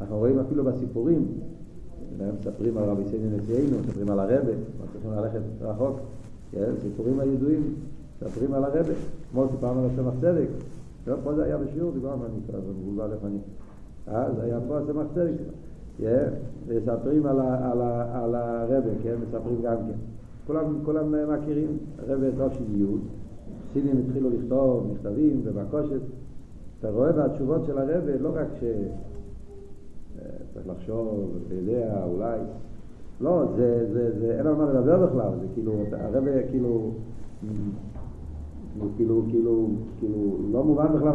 אנחנו 0.00 0.18
רואים 0.18 0.38
אפילו 0.38 0.64
בסיפורים, 0.64 1.26
הם 2.20 2.34
מספרים 2.40 2.78
על 2.78 2.84
רבי 2.84 3.02
סייני 3.10 3.36
נשיאנו, 3.36 3.78
מספרים 3.78 4.10
על 4.10 4.20
הרבה, 4.20 4.52
צריכים 4.92 5.10
ללכת 5.10 5.40
רחוק, 5.60 5.96
כן? 6.50 6.70
סיפורים 6.82 7.20
הידועים, 7.20 7.74
מספרים 8.22 8.54
על 8.54 8.64
הרבה, 8.64 8.92
כמו 9.32 9.46
סיפרנו 9.50 9.80
על 9.80 9.90
הסמך 9.90 10.14
צדק, 10.20 10.48
לא, 11.06 11.16
פה 11.24 11.34
זה 11.34 11.44
היה 11.44 11.58
בשיעור, 11.58 11.92
דיברנו, 11.92 12.26
אני 12.26 12.34
כבר 12.48 12.58
מבולבל 12.80 13.12
איפה 13.12 13.26
אני, 13.26 13.38
אה, 14.08 14.32
זה 14.36 14.42
היה 14.42 14.58
פה 14.68 14.78
הסמך 14.78 15.06
צדק, 15.14 15.32
כן? 15.38 15.73
מספרים 16.68 17.26
על, 17.26 17.40
על, 17.40 17.82
על 18.12 18.34
הרבה, 18.34 18.90
כן? 19.02 19.14
מספרים 19.28 19.62
גם 19.62 19.76
כן. 19.76 19.98
כולם, 20.46 20.78
כולם 20.84 21.14
מכירים, 21.32 21.78
הרבה 22.08 22.48
תש"י, 22.48 22.84
סינים 23.72 23.96
התחילו 24.06 24.30
לכתוב 24.30 24.92
מכתבים 24.92 25.40
ובקושת, 25.44 26.00
אתה 26.78 26.90
רואה 26.90 27.12
בהתשובות 27.12 27.64
של 27.66 27.78
הרבה, 27.78 28.16
לא 28.20 28.30
רק 28.34 28.46
ש... 28.60 28.64
צריך 30.54 30.68
לחשוב, 30.68 31.38
אתה 31.46 31.54
יודע, 31.54 32.04
אולי... 32.04 32.38
לא, 33.20 33.44
זה, 33.56 33.86
זה, 33.92 34.18
זה, 34.18 34.36
אין 34.38 34.46
על 34.46 34.54
מה 34.54 34.72
לדבר 34.72 35.06
בכלל, 35.06 35.28
זה 35.40 35.46
כאילו, 35.54 35.72
הרב 35.92 36.24
כאילו, 36.50 36.90
כאילו, 38.96 39.22
כאילו, 39.28 39.68
כאילו, 39.98 40.36
לא 40.52 40.64
מובן 40.64 40.86
בכלל, 40.94 41.12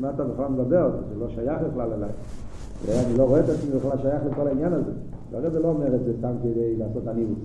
מה 0.00 0.10
אתה 0.10 0.24
בכלל 0.24 0.48
מדבר, 0.48 0.90
זה 1.08 1.14
לא 1.18 1.28
שייך 1.28 1.62
בכלל 1.70 1.92
אליי. 1.92 2.10
אני 2.88 3.18
לא 3.18 3.24
רואה 3.24 3.40
את 3.40 3.48
עצמי 3.48 3.70
בכלל 3.70 3.98
שייך 4.02 4.22
לכל 4.30 4.46
העניין 4.46 4.72
הזה. 4.72 4.90
הרב 5.32 5.56
לא 5.56 5.68
אומר 5.68 5.94
את 5.94 6.04
זה 6.04 6.12
סתם 6.18 6.32
כדי 6.42 6.76
לעשות 6.76 7.06
עניבות. 7.06 7.38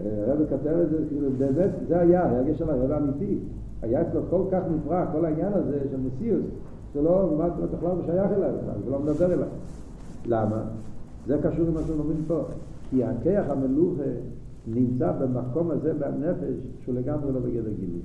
הרב 0.00 0.38
כתב 0.50 0.76
את 0.84 0.90
זה, 0.90 0.96
כאילו, 1.08 1.28
באמת, 1.38 1.70
זה 1.88 2.00
היה, 2.00 2.30
הרגש 2.30 2.58
של 2.58 2.70
הרב 2.70 2.90
האמיתי. 2.90 3.38
היה 3.82 4.02
אצלו 4.02 4.20
כל 4.30 4.42
כך 4.50 4.60
נפרע, 4.76 5.06
כל 5.12 5.24
העניין 5.24 5.52
הזה 5.52 5.78
של 5.90 5.96
מסיוס, 6.00 6.44
שלא, 6.92 7.34
מה 7.38 7.48
בכלל 7.48 7.96
לא 7.96 8.02
שייך 8.06 8.32
אליי 8.36 8.50
בכלל, 8.52 8.82
זה 8.84 8.90
לא 8.90 8.98
מדבר 8.98 9.32
אליי. 9.32 9.48
למה? 10.26 10.62
זה 11.26 11.38
קשור 11.42 11.66
למה 11.66 11.80
שאומרים 11.86 12.24
פה. 12.26 12.40
כי 12.90 13.04
הכיח 13.04 13.48
המלוכה 13.48 14.02
נמצא 14.66 15.12
במקום 15.12 15.70
הזה 15.70 15.94
בנפש 15.94 16.54
שהוא 16.84 16.94
לגמרי 16.94 17.32
לא 17.32 17.40
בגדר 17.40 17.70
גילוי. 17.80 18.00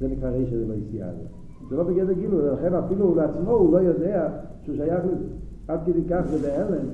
זה 0.00 0.08
נקרא 0.08 0.30
ריש 0.30 0.50
של 0.50 0.62
אלוהיסייה 0.64 1.08
הזה. 1.08 1.26
זה 1.70 1.76
לא 1.76 1.84
בגדר 1.84 2.12
גילוי, 2.12 2.42
ולכן 2.42 2.74
אפילו 2.74 3.14
לעצמו 3.14 3.50
הוא 3.50 3.72
לא 3.72 3.78
יודע 3.78 4.28
שהוא 4.64 4.76
שייך 4.76 5.04
לזה. 5.04 5.24
עד 5.68 5.80
כדי 5.86 6.04
כך 6.10 6.20
זה 6.26 6.48
בהלם, 6.48 6.84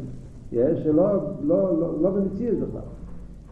שלא 0.82 1.12
לא, 1.42 1.80
לא, 1.80 2.02
לא 2.02 2.10
במציאות 2.10 2.58
בכלל. 2.58 2.80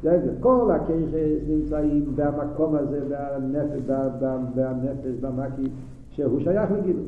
זה 0.02 0.20
זה. 0.24 0.32
כל 0.40 0.70
הכיחס 0.74 1.48
נמצאים 1.48 2.12
במקום 2.16 2.74
הזה, 2.74 3.00
בנפש, 3.08 3.80
בנפש, 4.54 5.20
במקי, 5.20 5.70
שהוא 6.10 6.40
שייך 6.40 6.70
לגילוי. 6.70 7.06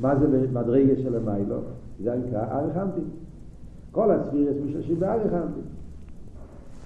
מה 0.00 0.16
זה 0.16 0.46
מדרגה 0.52 0.96
של 0.96 1.16
המיילו? 1.16 1.56
זה 2.02 2.14
נקרא 2.26 2.44
אריך 2.50 2.76
אנטי. 2.76 3.00
כל 3.92 4.10
הספירס 4.10 4.56
אנטי. 5.32 5.60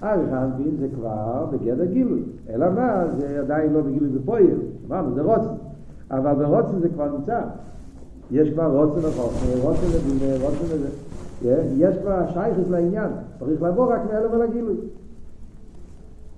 אריך 0.03 0.33
אנטי 0.33 0.71
זה 0.81 0.89
כבר 0.95 1.47
בגדר 1.53 1.85
גילוי. 1.85 2.23
אלא 2.51 2.71
מה? 2.71 3.05
זה 3.19 3.41
עדיין 3.41 3.73
לא 3.73 3.81
בגילוי 3.81 4.09
בפועל. 4.09 4.45
אמרנו, 4.87 5.15
זה 5.15 5.23
רוצן. 5.23 5.55
אבל 6.11 6.35
ברוצן 6.35 6.81
זה 6.81 6.89
כבר 6.89 7.17
נמצא. 7.19 7.41
יש 8.35 8.51
כבר 8.51 8.85
רוצן 8.85 9.07
לחוכמה, 9.09 9.63
רוצן 9.63 9.87
לבינה, 9.97 10.45
רוצן 10.45 10.65
לזה. 10.75 10.89
יש 11.77 11.97
כבר 11.99 12.33
שייכס 12.33 12.69
לעניין. 12.71 13.11
צריך 13.39 13.63
לבוא 13.63 13.95
רק 13.95 14.01
מאלה 14.13 14.35
ולגילוי. 14.35 14.77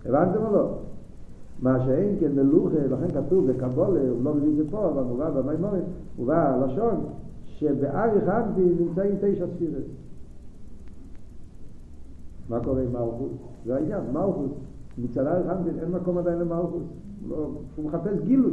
הבנתם 0.04 0.38
או 0.46 0.52
לא? 0.52 0.78
מה 1.62 1.84
שאין 1.84 2.16
כן 2.20 2.32
מלוכה, 2.34 2.78
לכן 2.90 3.22
כתוב 3.22 3.50
בקבולה, 3.50 4.00
הוא 4.00 4.24
לא 4.24 4.34
מביא 4.34 4.50
את 4.50 4.56
זה 4.56 4.70
פה, 4.70 4.88
אבל 4.88 5.02
מובא 5.02 5.30
במימורים, 5.30 5.82
מובא 6.18 6.34
הלשון, 6.34 7.04
שבאריך 7.46 8.28
אנטי 8.28 8.60
נמצאים 8.80 9.14
תשע 9.20 9.46
ספירס. 9.54 9.84
מה 12.48 12.60
קורה 12.64 12.82
עם 12.82 12.92
מלכות? 12.92 13.30
זה 13.66 13.76
העניין, 13.76 14.00
מלכות, 14.12 14.54
מצד 14.98 15.26
אריך 15.26 15.46
אנטי 15.46 15.80
אין 15.80 15.90
מקום 15.90 16.18
עדיין 16.18 16.38
למלכות. 16.38 16.82
לא, 17.28 17.50
הוא 17.76 17.84
מחפש 17.84 18.18
גילוי, 18.24 18.52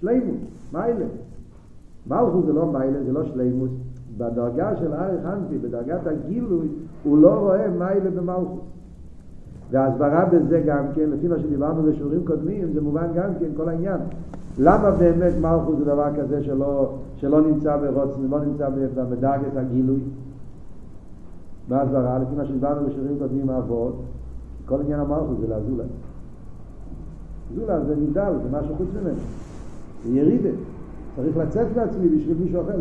שלימוס, 0.00 0.40
מיילה. 0.72 1.06
מלכות 2.06 2.46
זה 2.46 2.52
לא 2.52 2.66
מיילה, 2.72 3.04
זה 3.04 3.12
לא 3.12 3.24
שלימוס. 3.24 3.70
בדרגה 4.18 4.76
של 4.76 4.92
אריך 4.92 5.26
אנטי, 5.26 5.58
בדרגת 5.58 6.06
הגילוי, 6.06 6.68
הוא 7.04 7.18
לא 7.18 7.34
רואה 7.34 7.70
מיילה 7.70 8.10
במלכות. 8.10 8.62
וההסברה 9.70 10.24
בזה 10.24 10.62
גם 10.66 10.84
כן, 10.94 11.10
לפי 11.10 11.28
מה 11.28 11.38
שדיברנו 11.38 11.82
בשיעורים 11.82 12.24
קודמים, 12.26 12.72
זה 12.74 12.80
מובן 12.80 13.06
גם 13.14 13.30
כן 13.40 13.46
כל 13.56 13.68
העניין. 13.68 14.00
למה 14.58 14.90
באמת 14.90 15.32
מלכות 15.40 15.78
זה 15.78 15.84
דבר 15.84 16.08
כזה 16.16 16.44
שלא, 16.44 16.92
שלא 17.16 17.40
נמצא 17.40 17.76
ברוצן, 17.76 18.20
לא 18.30 18.40
נמצא 18.44 18.68
בדרגת 19.10 19.56
הגילוי? 19.56 19.98
מה 21.68 21.76
ההסברה? 21.76 22.18
לפי 22.18 22.34
מה 22.36 22.44
שדיברנו 22.44 22.86
בשיעורים 22.86 23.18
קודמים 23.18 23.50
האבות, 23.50 23.94
כל 24.66 24.80
עניין 24.80 25.00
המלכות 25.00 25.36
זה 25.40 25.46
לאזולה. 25.48 25.84
זולה 27.54 27.84
זה 27.84 27.96
נבדל, 27.96 28.32
זה 28.42 28.58
משהו 28.58 28.74
חוץ 28.76 28.88
ממנו. 29.02 29.20
זה 30.04 30.18
ירידה. 30.18 30.50
צריך 31.16 31.36
לצאת 31.36 31.66
מעצמי 31.76 32.08
בשביל 32.08 32.36
מישהו 32.38 32.62
אחר. 32.62 32.80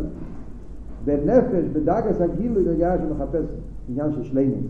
בנפש, 1.05 1.65
בדרגת 1.73 2.21
הגילוי, 2.21 2.63
זה 2.63 2.75
גאה 2.75 2.97
שמחפש 2.97 3.45
עניין 3.89 4.11
של 4.11 4.23
שלימות. 4.23 4.63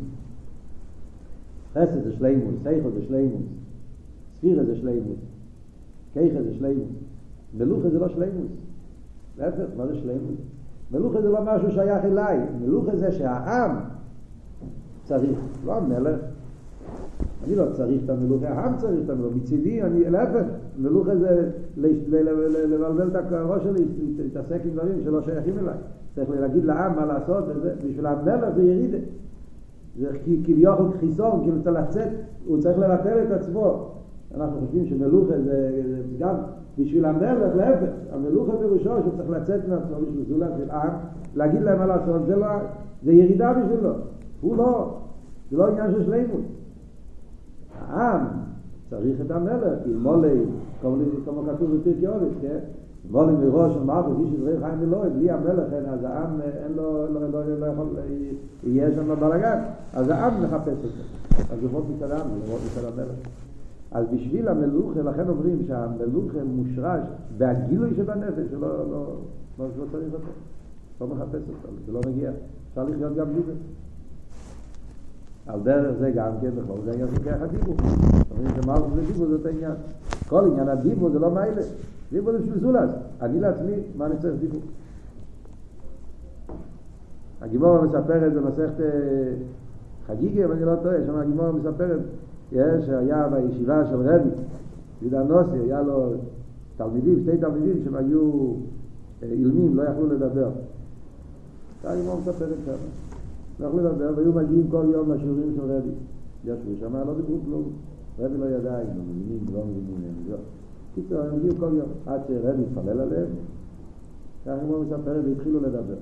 חסד 1.73 2.03
זה 2.03 2.13
שלימות, 2.13 2.53
סייכו 2.63 2.91
זה 2.91 3.01
שלימות, 3.01 3.41
ספירה 4.37 4.63
זה 4.63 4.75
שלימות, 4.75 5.17
כיכה 6.13 6.43
זה 6.43 6.53
שלימות, 6.53 6.87
מלוכה 7.57 7.89
זה 7.89 7.99
לא 7.99 8.09
שלימות, 8.09 8.47
להפך, 9.37 9.65
מה 9.77 9.87
זה 9.87 9.95
שלימות? 9.95 10.35
מלוכה 10.91 11.21
זה 11.21 11.29
לא 11.29 11.39
משהו 11.45 11.71
שייך 11.71 12.05
אליי, 12.05 12.39
מלוכה 12.61 12.95
זה 12.95 13.11
שהעם 13.11 13.71
צריך, 15.03 15.39
לא 15.65 15.77
המלך, 15.77 16.19
אני 17.43 17.55
לא 17.55 17.65
צריך 17.71 18.01
את 18.05 18.09
המלוכה, 18.09 18.49
העם 18.49 18.77
צריך 18.77 18.99
את 19.05 19.09
המלוכה, 19.09 19.35
מצידי, 19.35 19.81
אני, 19.81 20.09
להפך, 20.09 20.43
מלוכה 20.77 21.15
זה 21.15 21.49
לבלבל 21.77 23.07
את 23.07 23.31
הראש 23.31 23.63
שלי, 23.63 23.85
להתעסק 24.17 24.59
עם 24.65 24.71
דברים 24.71 25.01
שלא 25.03 25.21
שייכים 25.21 25.59
אליי, 25.59 25.75
צריך 26.15 26.29
להגיד 26.29 26.65
לעם 26.65 26.95
מה 26.95 27.05
לעשות, 27.05 27.43
בשביל 27.87 28.05
המלך 28.05 28.55
זה 28.55 28.63
ירידה. 28.63 28.97
זה 29.99 30.07
כביכול 30.23 30.91
חיסון, 30.99 31.41
כאילו 31.43 31.63
צריך 31.63 31.77
לצאת, 31.77 32.09
הוא 32.45 32.57
צריך 32.59 32.79
לבטל 32.79 33.23
את 33.23 33.31
עצמו. 33.31 33.89
אנחנו 34.35 34.59
חושבים 34.59 34.85
שמלוכה 34.85 35.33
זה, 35.45 35.81
גם 36.19 36.35
בשביל 36.79 37.05
המלך, 37.05 37.55
להפך, 37.55 37.89
המלוכה 38.11 38.51
פירושו 38.57 38.83
שהוא 38.83 39.11
צריך 39.17 39.29
לצאת 39.29 39.67
מעצמו 39.67 39.95
בשביל 40.01 40.25
זולת 40.29 40.51
של 40.57 40.71
עם, 40.71 40.93
להגיד 41.35 41.61
להם 41.61 41.79
מה 41.79 41.85
לעשות, 41.85 42.25
זה, 42.25 42.35
לא, 42.35 42.47
זה 43.03 43.11
ירידה 43.11 43.53
בשבילו, 43.53 43.89
הוא 44.41 44.57
לא, 44.57 44.97
זה 45.51 45.57
לא 45.57 45.67
עניין 45.67 45.91
של 45.91 46.03
שלימות. 46.03 46.41
העם 47.89 48.25
צריך 48.89 49.21
את 49.21 49.31
המלך, 49.31 49.73
כי 49.83 49.89
מולי, 49.93 50.39
כמו 50.81 51.43
כתוב 51.45 51.75
בפרקי 51.75 52.07
אורס, 52.07 52.33
כן? 52.41 52.59
מולים 53.11 53.35
מראש 53.41 53.75
מלכות 53.75 54.17
איש 54.19 54.33
ישראל 54.39 54.59
חיים 54.59 54.79
אלוהי, 54.83 55.09
בלי 55.09 55.31
המלך 55.31 55.73
אין, 55.73 55.85
אז 55.85 56.03
העם 56.03 56.41
אין 56.41 56.71
לו, 56.75 57.07
לא, 57.13 57.21
לא, 57.21 57.29
לא, 57.31 57.59
לא 57.59 57.65
יכול, 57.65 57.87
יהיה 58.63 58.91
שם 58.95 59.15
בלאגן, 59.19 59.59
אז 59.93 60.09
העם 60.09 60.43
מחפש 60.43 60.67
אותו. 60.67 61.53
אז 61.53 61.59
הוא 61.61 61.81
מצד 61.95 62.11
העם, 62.11 62.27
הוא 62.29 62.57
מצד 62.65 62.85
המלך. 62.93 63.15
אז 63.91 64.05
בשביל 64.13 64.47
המלוכה, 64.47 65.01
לכן 65.01 65.29
אומרים 65.29 65.59
שהמלוכה 65.67 66.37
מושרש 66.43 67.01
והגילוי 67.37 67.89
שבנפש, 67.97 68.51
שלא 68.51 68.67
לא, 68.67 68.77
לא, 68.91 69.15
לא, 69.59 69.65
לא 69.79 69.85
צריך 69.91 70.13
אותו, 70.13 70.25
לא 71.01 71.07
מחפש 71.07 71.41
אותו, 71.49 71.73
זה 71.85 71.91
לא 71.91 71.99
מגיע. 72.07 72.31
אפשר 72.69 72.83
לחיות 72.83 73.15
גם 73.15 73.25
בלי 73.25 73.41
זה. 73.45 73.53
על 75.47 75.59
דרך 75.63 75.95
זה 75.99 76.11
גם 76.11 76.31
כן 76.41 76.49
בכל 76.49 76.77
זה 76.85 76.91
עניין 76.91 77.07
של 77.15 77.23
כרך 77.23 77.41
הדיבור. 77.41 77.75
אומרים 78.31 78.55
שמלכות 78.55 78.93
זה 78.95 79.01
דיבור 79.01 79.27
זאת 79.27 79.45
העניין. 79.45 79.73
כל 80.29 80.45
עניין 80.51 80.67
הדיבור 80.67 81.09
זה 81.09 81.19
לא 81.19 81.31
מיילה. 81.31 81.61
דיבור 82.11 82.31
זה 82.31 82.39
בשביל 82.39 82.59
זולז. 82.59 82.89
אני 83.21 83.39
לעצמי, 83.39 83.75
מה 83.97 84.05
אני 84.05 84.15
צריך 84.21 84.35
דיבור? 84.39 84.61
הגימורה 87.41 87.81
מספרת 87.81 88.33
במסכת 88.33 88.83
חגיגה, 90.07 90.45
אם 90.45 90.51
אני 90.51 90.65
לא 90.65 90.75
טועה, 90.83 90.95
שם 91.05 91.15
הגימורה 91.15 91.51
מספרת 91.51 91.99
יש, 92.51 92.89
היה 92.89 93.27
בישיבה 93.27 93.85
של 93.89 93.95
רבי, 93.95 94.29
יהודה 95.01 95.23
נוסי, 95.23 95.57
היה 95.57 95.81
לו 95.81 96.13
תלמידים, 96.77 97.19
שתי 97.23 97.37
תלמידים 97.37 97.81
שהם 97.83 97.95
היו 97.95 98.53
אילמים, 99.23 99.77
לא 99.77 99.83
יכלו 99.83 100.07
לדבר. 100.07 100.49
הגימורה 101.83 102.19
מספרת 102.19 102.57
שם. 102.65 103.12
לא 103.59 103.67
יכלו 103.67 103.79
לדבר, 103.79 104.11
והיו 104.15 104.33
מגיעים 104.33 104.67
כל 104.67 104.85
יום 104.93 105.11
לשיעורים 105.11 105.53
של 105.55 105.61
רבי. 105.61 105.89
ישבו 106.43 106.71
שם, 106.79 106.95
לא 106.95 107.13
דיברו 107.15 107.37
כלום. 107.45 107.63
רבי 108.19 108.37
לא 108.37 108.45
ידע 108.45 108.81
אם 108.81 108.87
הם 108.87 109.09
מבינים, 109.09 109.39
לא 109.53 109.61
מבינים, 109.65 110.13
לא. 110.29 110.37
קיצור, 110.95 111.19
הם 111.19 111.35
הגיעו 111.35 111.55
כל 111.59 111.69
יום, 111.73 111.89
עד 112.05 112.21
שרבי 112.27 112.63
התפלל 112.63 112.99
עליהם, 112.99 113.27
ככה 114.45 114.59
כמו 114.59 114.79
מספרת, 114.79 115.25
והתחילו 115.25 115.59
לדבר. 115.59 115.95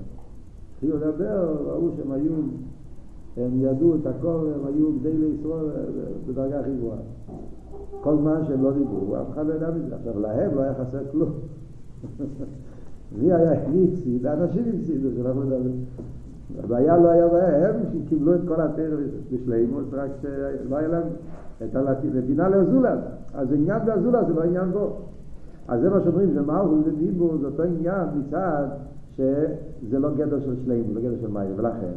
התחילו 0.73 0.97
לדבר, 0.97 1.57
ראו 1.65 1.89
שהם 1.97 2.11
היו, 2.11 2.31
הם 3.37 3.51
ידעו 3.53 3.95
את 3.95 4.07
הכל, 4.07 4.47
הם 4.55 4.65
היו 4.65 4.91
גדי 4.99 5.17
לישראל 5.17 5.65
בדרגה 6.27 6.59
הכי 6.59 6.69
גבוהה. 6.77 6.97
כל 8.01 8.17
זמן 8.17 8.41
שהם 8.47 8.63
לא 8.63 8.71
דיברו, 8.71 9.15
אף 9.21 9.31
אחד 9.33 9.47
לא 9.47 9.53
ידע 9.53 9.71
מזה. 9.71 9.95
עכשיו, 9.95 10.19
להם 10.19 10.55
לא 10.55 10.61
היה 10.61 10.73
חסר 10.73 10.99
כלום. 11.11 11.29
מי 13.19 13.33
היה 13.33 13.51
הפסיד? 13.51 14.25
האנשים 14.25 14.63
הפסידו, 14.75 15.09
שאנחנו 15.15 15.41
מדברים. 15.41 15.85
הבעיה 16.63 16.97
לא 16.97 17.09
היה 17.09 17.27
בהם, 17.27 17.75
שקיבלו 17.93 18.35
את 18.35 18.41
כל 18.47 18.61
התרא 18.61 18.95
בשלימות, 19.31 19.85
רק 19.91 20.09
שלא 20.21 20.75
היה 20.77 20.87
להם 20.87 21.07
את 21.63 21.75
הנתינה 21.75 22.49
לזולת. 22.49 22.99
אז 23.33 23.53
עניין 23.53 23.79
והזולת 23.85 24.27
זה 24.27 24.33
לא 24.33 24.43
עניין 24.43 24.71
בו. 24.71 24.97
אז 25.67 25.81
זה 25.81 25.89
מה 25.89 26.01
שאומרים, 26.03 26.33
שמלכות 26.33 26.79
ודיבור 26.85 27.37
זה 27.37 27.45
אותו 27.45 27.63
עניין 27.63 28.07
מצד 28.19 28.65
שזה 29.17 29.99
לא 29.99 30.09
גדר 30.15 30.39
של 30.39 30.55
שלימות, 30.65 30.93
זה 30.93 31.01
גדר 31.01 31.15
של 31.21 31.27
מים, 31.27 31.49
ולכן. 31.55 31.93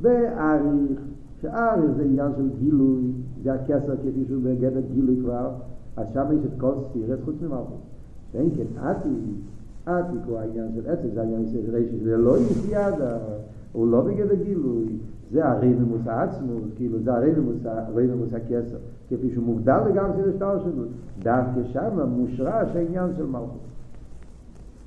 ואריך, 0.00 1.00
שאריך 1.42 1.90
זה 1.96 2.02
עניין 2.02 2.32
של 2.36 2.48
גילוי, 2.58 3.12
זה 3.42 3.54
הכסר 3.54 3.96
כפי 3.96 4.24
שהוא 4.28 4.42
בגדר 4.44 4.80
גילוי 4.94 5.16
כבר, 5.22 5.50
אז 5.96 6.06
שם 6.14 6.24
יש 6.32 6.44
את 6.44 6.60
כל 6.60 6.72
ספירס 6.88 7.18
חוץ 7.24 7.34
ממלכות. 7.42 7.80
ואין 8.34 8.50
כן 8.56 8.80
עתיק, 8.80 9.12
עתיק 9.86 10.20
הוא 10.26 10.38
העניין 10.38 10.68
של 10.74 10.90
עצם, 10.90 11.08
זה 11.14 11.20
העניין 11.20 11.46
של 11.52 11.76
רשת, 11.76 12.04
זה 12.04 12.16
לא 12.16 12.38
יפיאדה. 12.38 13.16
הוא 13.74 13.88
לא 13.88 14.00
בגדר 14.00 14.34
גילוי, 14.34 14.86
זה 15.32 15.48
הרי 15.48 15.68
ממוס 15.68 16.06
העצמות, 16.06 16.62
כאילו 16.76 16.98
זה 17.02 17.14
הרי 17.14 17.30
ממוס, 17.32 17.56
הרי 17.64 18.06
ממוס 18.06 18.28
הכסר, 18.34 18.76
כפי 19.10 19.30
שהוא 19.32 19.44
מובדל 19.44 19.80
לגמרי 19.88 20.22
של 20.22 20.30
השטר 20.30 20.62
שלו, 20.64 20.84
דווקא 21.22 21.60
שם 21.72 22.00
מושרש 22.08 22.76
העניין 22.76 23.10
של 23.16 23.26
מלכות. 23.26 23.60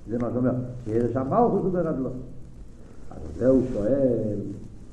זה 0.10 0.18
מה 0.18 0.30
שאומר, 0.34 0.52
שיש 0.86 1.14
שם 1.14 1.28
מלכות 1.30 1.64
הוא 1.64 1.72
ברדלו. 1.72 2.10
אז 3.12 3.18
זה 3.38 3.48
הוא 3.48 3.62
שואל, 3.74 4.38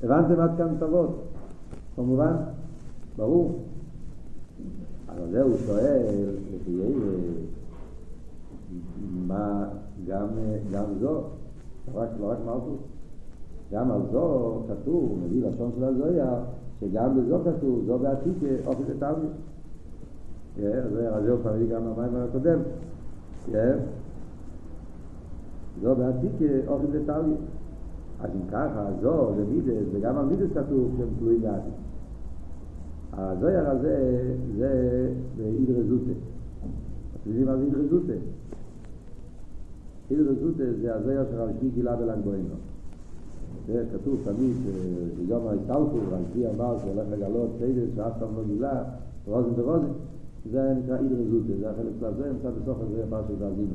הבנתם 0.03 0.39
עד 0.39 0.51
כאן 0.57 0.75
טובות? 0.79 1.21
כמובן, 1.95 2.33
ברור. 3.17 3.59
אבל 5.09 5.31
זה 5.31 5.41
הוא 5.41 5.57
שואל, 5.65 6.35
מה, 9.27 9.65
גם, 10.07 10.27
גם 10.71 10.85
זו, 10.99 11.23
לא 11.93 12.01
רק, 12.01 12.09
לא 12.19 12.31
רק 12.31 12.37
מלכות. 12.45 12.79
גם 13.71 13.91
על 13.91 14.01
זו 14.11 14.59
כתוב, 14.67 15.09
הוא 15.09 15.17
מביא 15.17 15.43
לשון 15.49 15.71
של 15.75 15.83
הזויה, 15.83 16.35
שגם 16.79 17.17
בזו 17.17 17.39
כתוב, 17.45 17.83
זו 17.85 17.99
בעתיד 17.99 18.33
אופי 18.65 18.83
ותלמיד. 18.87 19.29
זה 20.57 21.09
רזיו 21.09 21.37
כבר 21.41 21.53
מביא 21.53 21.75
גם 21.75 21.81
במים 21.81 22.15
הקודם. 22.15 22.59
זו 25.81 25.95
בעתיד 25.95 26.31
אופי 26.67 26.85
ותלמיד. 26.91 27.37
אז 28.21 28.29
אם 28.35 28.49
ככה, 28.51 28.85
זו 29.01 29.31
זה 29.35 29.45
מידס, 29.45 29.87
וגם 29.91 30.17
על 30.17 30.25
מידס 30.25 30.51
כתוב 30.53 30.91
שהם 30.97 31.07
תלויים 31.19 31.41
בעתיד. 31.41 31.73
הזויר 33.13 33.69
הזה 33.69 34.23
זה 34.57 35.09
באידרא 35.37 35.83
זוטה. 35.89 36.11
אתם 37.21 37.29
יודעים 37.29 37.47
מה 37.47 37.57
זה 37.57 37.63
אידרא 37.63 37.81
זוטה? 37.89 38.13
אידרא 40.11 40.33
זוטה 40.41 40.63
זה 40.81 40.95
הזויר 40.95 41.23
שרב 41.31 41.49
שמי 41.59 41.69
גילה 41.69 41.95
בל"ג 41.95 42.17
בוינו. 42.23 42.55
כתוב 43.93 44.19
תמיד, 44.23 44.55
ביום 45.17 45.47
ההסתלקות, 45.47 46.01
רבי 46.11 46.47
אמר 46.47 46.77
שהולך 46.79 47.07
לגלות 47.11 47.49
סיידס 47.59 47.95
שאף 47.95 48.11
פעם 48.19 48.35
לא 48.37 48.43
גילה, 48.47 48.83
רוזן 49.27 49.49
ורוזן, 49.55 49.87
זה 50.51 50.73
נקרא 50.83 50.97
אידר 50.97 51.23
זוטה, 51.29 51.53
זה 51.59 51.69
החלק 51.69 51.93
של 51.99 52.15
זה, 52.17 52.31
נמצא 52.33 52.49
בסוף 52.49 52.77
הזה 52.81 53.03
פרשת 53.09 53.39
דרגינו. 53.39 53.73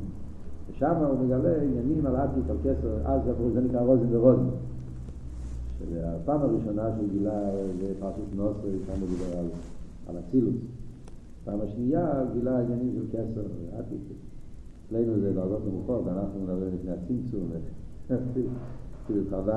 ושם 0.69 0.95
הוא 0.95 1.25
מגלה 1.25 1.61
עניינים 1.61 2.05
על 2.05 2.15
עתיק, 2.15 2.43
על 2.49 2.57
כסר, 2.63 2.97
אז 3.05 3.21
זה 3.53 3.61
נקרא 3.61 3.81
רוזן 3.81 4.15
ורוזן. 4.15 4.49
שהפעם 5.89 6.41
הראשונה 6.41 6.89
שהוא 6.95 7.09
גילה 7.11 7.51
זה 7.81 7.93
פרשת 7.99 8.35
נוסרי, 8.35 8.71
שם 8.85 9.01
הוא 9.01 9.09
דיבר 9.09 9.39
על, 9.39 9.45
על 10.07 10.15
אצילוס. 10.19 10.55
פעם 11.45 11.61
השנייה 11.61 12.23
גילה 12.33 12.59
עניינים 12.59 12.91
של 12.95 13.17
כסר 13.17 13.41
עתיק. 13.79 13.99
אצלנו 14.87 15.19
זה 15.19 15.33
דרגות 15.33 15.61
נמוכות, 15.67 16.07
אנחנו 16.07 16.39
מדברים 16.43 16.69
לפני 16.73 16.91
הצמצום. 16.91 17.49
כאילו 19.05 19.21
כבר, 19.27 19.49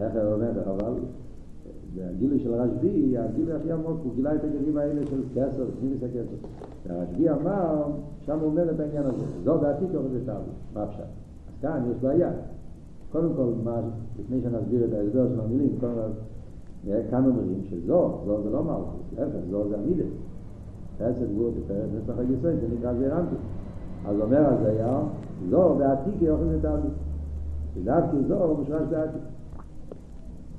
איך 0.00 0.12
הוא 0.14 0.32
אומר, 0.32 0.50
אבל 0.70 0.94
הגילוי 2.00 2.38
של 2.38 2.54
הרשב"י, 2.54 3.18
הגילוי 3.18 3.54
הכי 3.54 3.72
עמוק, 3.72 4.00
הוא 4.04 4.14
גילה 4.14 4.34
את 4.34 4.44
העניינים 4.44 4.76
האלה 4.76 5.06
של 5.06 5.20
כסר, 5.34 5.64
פנימיס 5.80 6.02
הכסר. 6.02 6.46
והרשב"י 6.86 7.30
אמר, 7.30 7.82
שם 8.26 8.38
הוא 8.38 8.46
אומר 8.48 8.70
את 8.70 8.80
העניין 8.80 9.02
הזה, 9.02 9.24
זו 9.44 9.56
דעתי 9.56 9.84
ככה 9.88 10.08
זה 10.12 10.26
תאבי, 10.26 10.50
מה 10.74 10.84
אפשר? 10.84 11.02
אז 11.02 11.54
כאן 11.62 11.82
יש 11.90 11.96
בעיה. 12.02 12.30
קודם 13.12 13.28
כל, 13.36 13.52
מה, 13.64 13.80
לפני 14.20 14.40
שנסביר 14.42 14.84
את 14.84 14.92
ההסבר 14.92 15.28
של 15.28 15.40
המילים, 15.40 15.70
קודם 15.80 15.92
כל, 15.94 16.90
כאן 17.10 17.26
אומרים 17.26 17.62
שזו, 17.70 18.18
זו 18.26 18.42
זה 18.42 18.50
לא 18.50 18.64
מלכות, 18.64 19.00
להפך, 19.18 19.46
זו 19.50 19.68
זה 19.68 19.76
המידה. 19.76 20.04
חסד 20.96 21.12
תפארת 21.12 21.88
נצח 21.94 22.18
היסוד, 22.18 22.60
זה 22.60 22.76
נקרא 22.78 22.94
זעירנטי. 22.94 23.34
אז 24.06 24.20
אומר 24.20 24.46
הזייר, 24.46 24.88
זו 25.50 25.74
בעתיק 25.78 26.22
יוכל 26.22 26.44
לתאבי. 26.44 26.88
ודווקא 27.74 28.16
זו 28.28 28.56
משרש 28.62 28.88
בעתיק. 28.90 29.22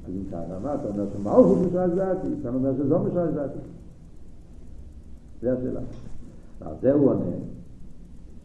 אז 0.05 0.11
אם 0.13 0.23
ככה, 0.31 0.59
מה 0.63 0.75
אתה 0.75 0.87
אומר 0.87 1.05
שמלכות 1.13 1.57
משרש 1.67 1.91
בעתיק? 1.91 2.31
אתה 2.41 2.49
אומר 2.49 2.73
שזו 2.77 2.99
משרש 2.99 3.33
בעתיק. 3.33 3.61
זה 5.41 5.53
השאלה. 5.53 5.81
ועל 6.59 6.75
זה 6.81 6.93
הוא 6.93 7.09
עונה 7.09 7.25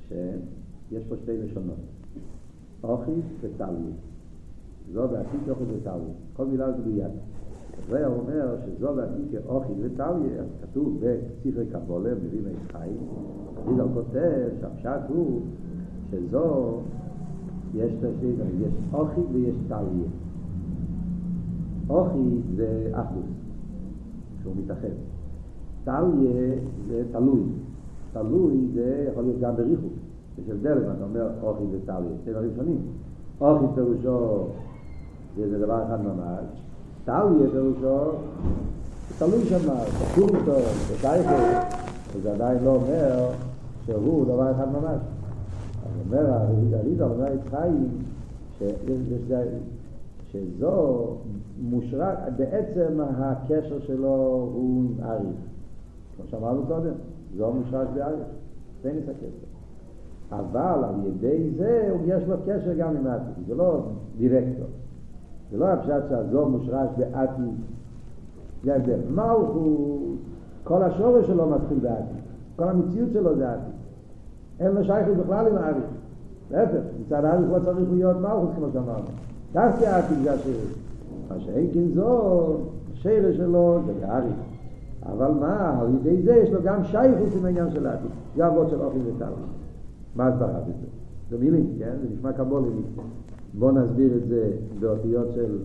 שיש 0.09 1.05
פה 1.09 1.16
שתי 1.23 1.38
לשונות. 1.38 1.77
אוכי 2.85 3.12
וטלוי. 3.40 3.92
זו 4.92 5.09
בעתיק 5.09 5.40
יוכל 5.47 5.64
לתאבי. 5.77 6.11
כל 6.37 6.47
מילה 6.47 6.71
ביד. 6.73 7.11
זה 7.90 8.07
אומר 8.07 8.57
שזו 8.66 8.95
בעתיק 8.95 9.40
אוכי 9.47 9.73
וטלוי, 9.81 10.38
אז 10.38 10.47
כתוב 10.62 11.01
בספרי 11.01 11.66
קבולה, 11.66 12.11
מביא 12.14 12.40
מי 12.40 12.53
חיים, 12.73 12.97
רידל 13.66 13.85
כותב 13.95 14.49
שהפשט 14.61 15.09
הוא 15.09 15.40
שזו 16.12 16.79
יש 17.75 17.92
דברים, 17.92 18.62
יש 18.62 18.72
אוכי 18.92 19.20
ויש 19.33 19.55
טליה. 19.68 20.09
אוכי 21.90 22.40
זה 22.57 22.90
אחדוס, 22.92 23.25
שהוא 24.42 24.53
מתאחד. 24.57 24.88
טליה 25.85 26.55
זה 26.88 27.03
תלוי. 27.12 27.40
תלוי 28.12 28.68
זה 28.75 29.09
יכול 29.11 29.22
להיות 29.22 29.40
גם 29.40 29.57
בריחוק. 29.57 29.92
יש 30.38 30.48
הבדל 30.48 30.79
אם 30.79 30.90
אתה 30.96 31.05
אומר 31.05 31.31
אוכי 31.42 31.64
וטליה, 31.70 32.11
שתי 32.22 32.31
דברים 32.31 32.51
שונים. 32.57 32.81
אוכי 33.40 33.64
פירושו 33.75 34.46
זה, 35.37 35.59
דבר 35.59 35.83
אחד 35.87 35.98
ממש. 36.01 36.44
טליה 37.05 37.51
פירושו 37.53 38.12
תלוי 39.18 39.44
שם, 39.44 39.68
תקום 40.12 40.29
אותו, 40.37 40.53
תשייכת, 40.96 41.66
וזה 42.16 42.33
עדיין 42.33 42.59
לא 42.64 42.70
אומר 42.70 43.29
שהוא 43.87 44.25
דבר 44.25 44.51
אחד 44.51 44.66
ממש. 44.72 45.01
אומר 46.00 46.33
הרידה, 46.72 47.05
אומר 47.05 47.33
יצחיים, 47.33 47.88
שזו 50.33 51.07
מושרק, 51.62 52.18
בעצם 52.37 53.00
הקשר 53.00 53.81
שלו 53.81 54.48
הוא 54.55 54.85
עם 54.85 55.05
אריך. 55.05 55.37
כמו 56.16 56.26
שאמרנו 56.26 56.66
קודם, 56.66 56.92
זו 57.37 57.52
מושרק 57.52 57.88
באריך, 57.94 58.26
זה 58.83 58.92
ניס 58.92 59.05
הקשר. 59.09 59.52
אבל 60.31 60.85
על 60.85 61.07
ידי 61.07 61.50
זה 61.57 61.94
יש 62.07 62.22
לו 62.28 62.37
קשר 62.46 62.72
גם 62.78 62.96
עם 62.96 63.07
העתיד, 63.07 63.46
זה 63.46 63.55
לא 63.55 63.81
דירקטור. 64.18 64.66
זה 65.50 65.59
לא 65.59 65.68
הפשט 65.68 66.09
שהזור 66.09 66.48
מושרש 66.48 66.88
בעתיד. 66.98 67.55
זה 68.64 68.72
ההבדל. 68.72 68.98
מלכות, 69.11 70.16
כל 70.64 70.83
השורש 70.83 71.26
שלו 71.26 71.50
מתחיל 71.50 71.78
בעתיד. 71.78 72.22
כל 72.57 72.68
המציאות 72.68 73.09
שלו 73.12 73.37
זה 73.37 73.52
עתיד. 73.52 73.71
אין 74.60 74.72
לו 74.72 74.84
שייכות 74.84 75.16
בכלל 75.16 75.46
עם 75.46 75.56
האריך. 75.56 75.84
להפך, 76.50 76.80
מצד 77.00 77.24
האריך 77.24 77.50
לא 77.50 77.58
צריך 77.64 77.88
להיות 77.92 78.16
מלכות 78.16 78.50
כמו 78.56 78.66
שאמרנו. 78.72 79.08
דווקא 79.52 79.84
העתיד 79.84 80.18
זה 80.22 80.32
השרש. 80.32 80.74
מה 81.30 81.40
שאין 81.40 81.70
כן 81.74 81.94
זו, 81.94 82.56
השרש 82.92 83.36
שלו 83.36 83.80
זה 83.86 83.92
באריך. 84.00 84.34
אבל 85.06 85.30
מה, 85.40 85.80
על 85.80 85.88
ידי 85.94 86.22
זה 86.22 86.34
יש 86.34 86.50
לו 86.50 86.60
גם 86.62 86.84
שייכות 86.84 87.28
עם 87.38 87.44
העניין 87.44 87.70
של 87.70 87.86
העתיד. 87.86 88.10
זה 88.36 88.46
אבות 88.46 88.70
של 88.70 88.80
אופי 88.80 88.98
וטל. 88.98 89.32
מה 90.16 90.26
הסברה 90.26 90.60
בזה? 90.60 90.86
זה 91.30 91.38
מילים, 91.38 91.74
כן? 91.78 91.92
זה 92.02 92.08
נשמע 92.14 92.32
קבולי. 92.32 92.68
בואו 93.58 93.72
נסביר 93.72 94.16
את 94.16 94.28
זה 94.28 94.50
באותיות 94.80 95.28
של 95.34 95.58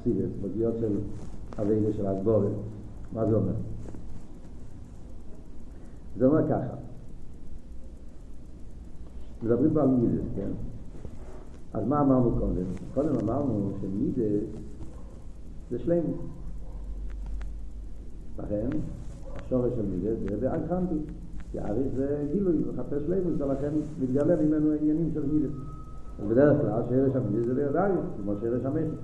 חסידס, 0.00 0.30
באותיות 0.40 0.74
של 0.80 0.92
אבינו 1.58 1.92
של 1.96 2.06
הסבורת. 2.06 2.52
מה 3.12 3.26
זה 3.26 3.36
אומר? 3.36 3.52
זה 6.18 6.26
אומר 6.26 6.48
ככה. 6.48 6.89
מדברים 9.42 9.70
פה 9.74 9.82
על 9.82 9.88
מידס, 9.88 10.24
כן? 10.36 10.50
אז 11.72 11.86
מה 11.86 12.00
אמרנו 12.00 12.30
קודם? 12.38 12.64
קודם 12.94 13.14
אמרנו 13.22 13.72
שמידס 13.80 14.44
זה 15.70 15.78
שלמות. 15.78 16.20
לכן, 18.38 18.68
השורש 19.36 19.72
של 19.76 19.86
מידס 19.86 20.18
זה 20.30 20.36
באגחנטי. 20.36 20.94
יעריך 21.54 21.86
זה 21.96 22.26
גילוי, 22.32 22.56
מחפש 22.72 23.02
שלמות, 23.06 23.40
ולכן 23.40 23.70
מתגלה 24.00 24.36
ממנו 24.36 24.72
עניינים 24.80 25.10
של 25.14 25.26
מידס. 25.26 25.50
בדרך 26.28 26.60
כלל 26.60 26.82
שרש 26.88 27.16
המידס 27.16 27.46
זה 27.46 27.54
בידיים, 27.54 27.96
כמו 28.22 28.32
שרש 28.40 28.64
המשק. 28.64 28.98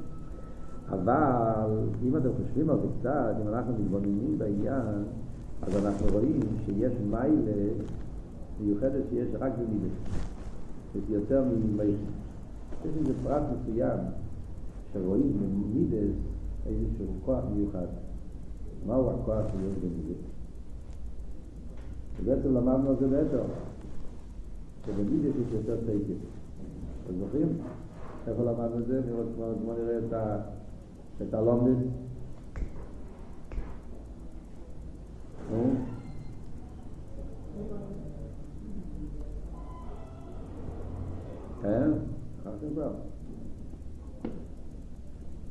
אבל 0.90 1.70
אם 2.02 2.16
אתם 2.16 2.28
חושבים 2.42 2.70
על 2.70 2.76
זה 2.76 2.86
קצת, 3.00 3.34
אם 3.42 3.48
אנחנו 3.48 3.72
מתבוננים 3.72 4.38
בעניין, 4.38 5.04
אז 5.62 5.86
אנחנו 5.86 6.06
רואים 6.12 6.40
שיש 6.66 6.92
מיילה 7.10 7.72
מיוחדת 8.60 9.04
שיש 9.10 9.28
רק. 9.40 9.52
יש 10.94 11.02
יותר 11.08 11.44
ממיילה. 11.44 11.96
יש 12.84 12.96
איזה 12.96 13.12
פרט 13.22 13.42
מסוים 13.52 13.98
שרואים 14.92 15.32
במידס 15.40 16.14
איזשהו 16.66 17.06
כוח 17.24 17.44
מיוחד. 17.54 17.86
מהו 18.86 19.10
הכוח 19.10 19.46
שיש 19.46 19.78
במידס? 19.78 20.20
ובעצם 22.20 22.54
למדנו 22.54 22.88
על 22.88 22.96
זה 23.00 23.08
בעצם, 23.08 23.38
שבמידס 24.86 25.36
יש 25.36 25.52
יותר 25.52 25.76
תקף. 25.76 26.14
אתם 27.04 27.18
זוכרים? 27.18 27.48
איפה 28.28 28.42
למדנו 28.42 28.78
את 28.78 28.86
זה? 28.86 29.00
בוא 29.36 29.74
נראה 29.74 29.98
את 29.98 30.12
ה... 30.12 30.38
את 31.22 31.34
הלומד. 31.34 31.76
נו? 35.50 35.74
אה? 41.66 41.86
אחר 42.42 42.50
כך 42.58 42.64
כבר. 42.72 42.92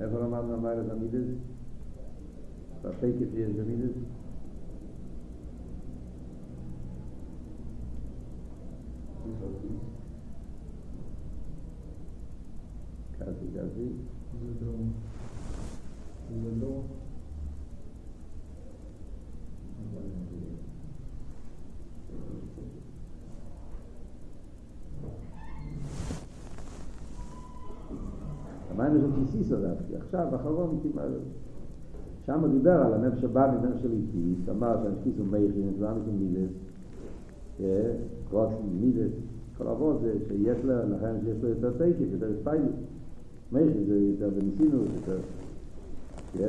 איפה 0.01 0.17
רמב"ם 0.17 0.51
אמר 0.53 0.81
את 0.81 0.91
המידס? 0.91 1.35
בפקת 2.81 3.31
שיש 3.31 3.51
במידס? 3.51 3.95
כעסי 13.19 13.47
כעסי? 13.53 13.89
זה 14.39 14.65
לא. 14.65 14.71
זה 16.43 16.51
לא. 16.61 16.81
כיסיסו 29.15 29.55
דווקא, 29.55 29.95
עכשיו, 29.97 30.35
אחרון 30.35 30.79
כמעט, 30.83 31.05
שם 32.25 32.39
הוא 32.39 32.49
דיבר 32.49 32.71
על 32.71 32.93
הנפש 32.93 33.23
הבא 33.23 33.51
מנפש 33.51 33.81
של 33.81 33.91
איטיס, 33.91 34.49
אמר 34.49 34.77
שהנפקיס 34.83 35.13
הוא 35.17 35.27
מייכין, 35.27 35.71
זה 35.79 35.87
של 36.05 36.11
מידס, 36.11 36.51
קרוס 38.29 38.53
מידס, 38.79 39.11
כל 39.57 39.67
אבות 39.67 40.01
זה 40.01 40.13
שיש 40.27 40.57
לכן 40.65 41.15
שיש 41.23 41.43
לו 41.43 41.49
יותר 41.49 41.71
תקף, 41.71 42.05
יותר 42.11 42.27
ספיילות, 42.41 42.75
מייכין 43.51 43.83
זה 43.87 43.99
יותר 43.99 44.29
בניסינות, 44.29 44.87
יותר... 44.95 45.17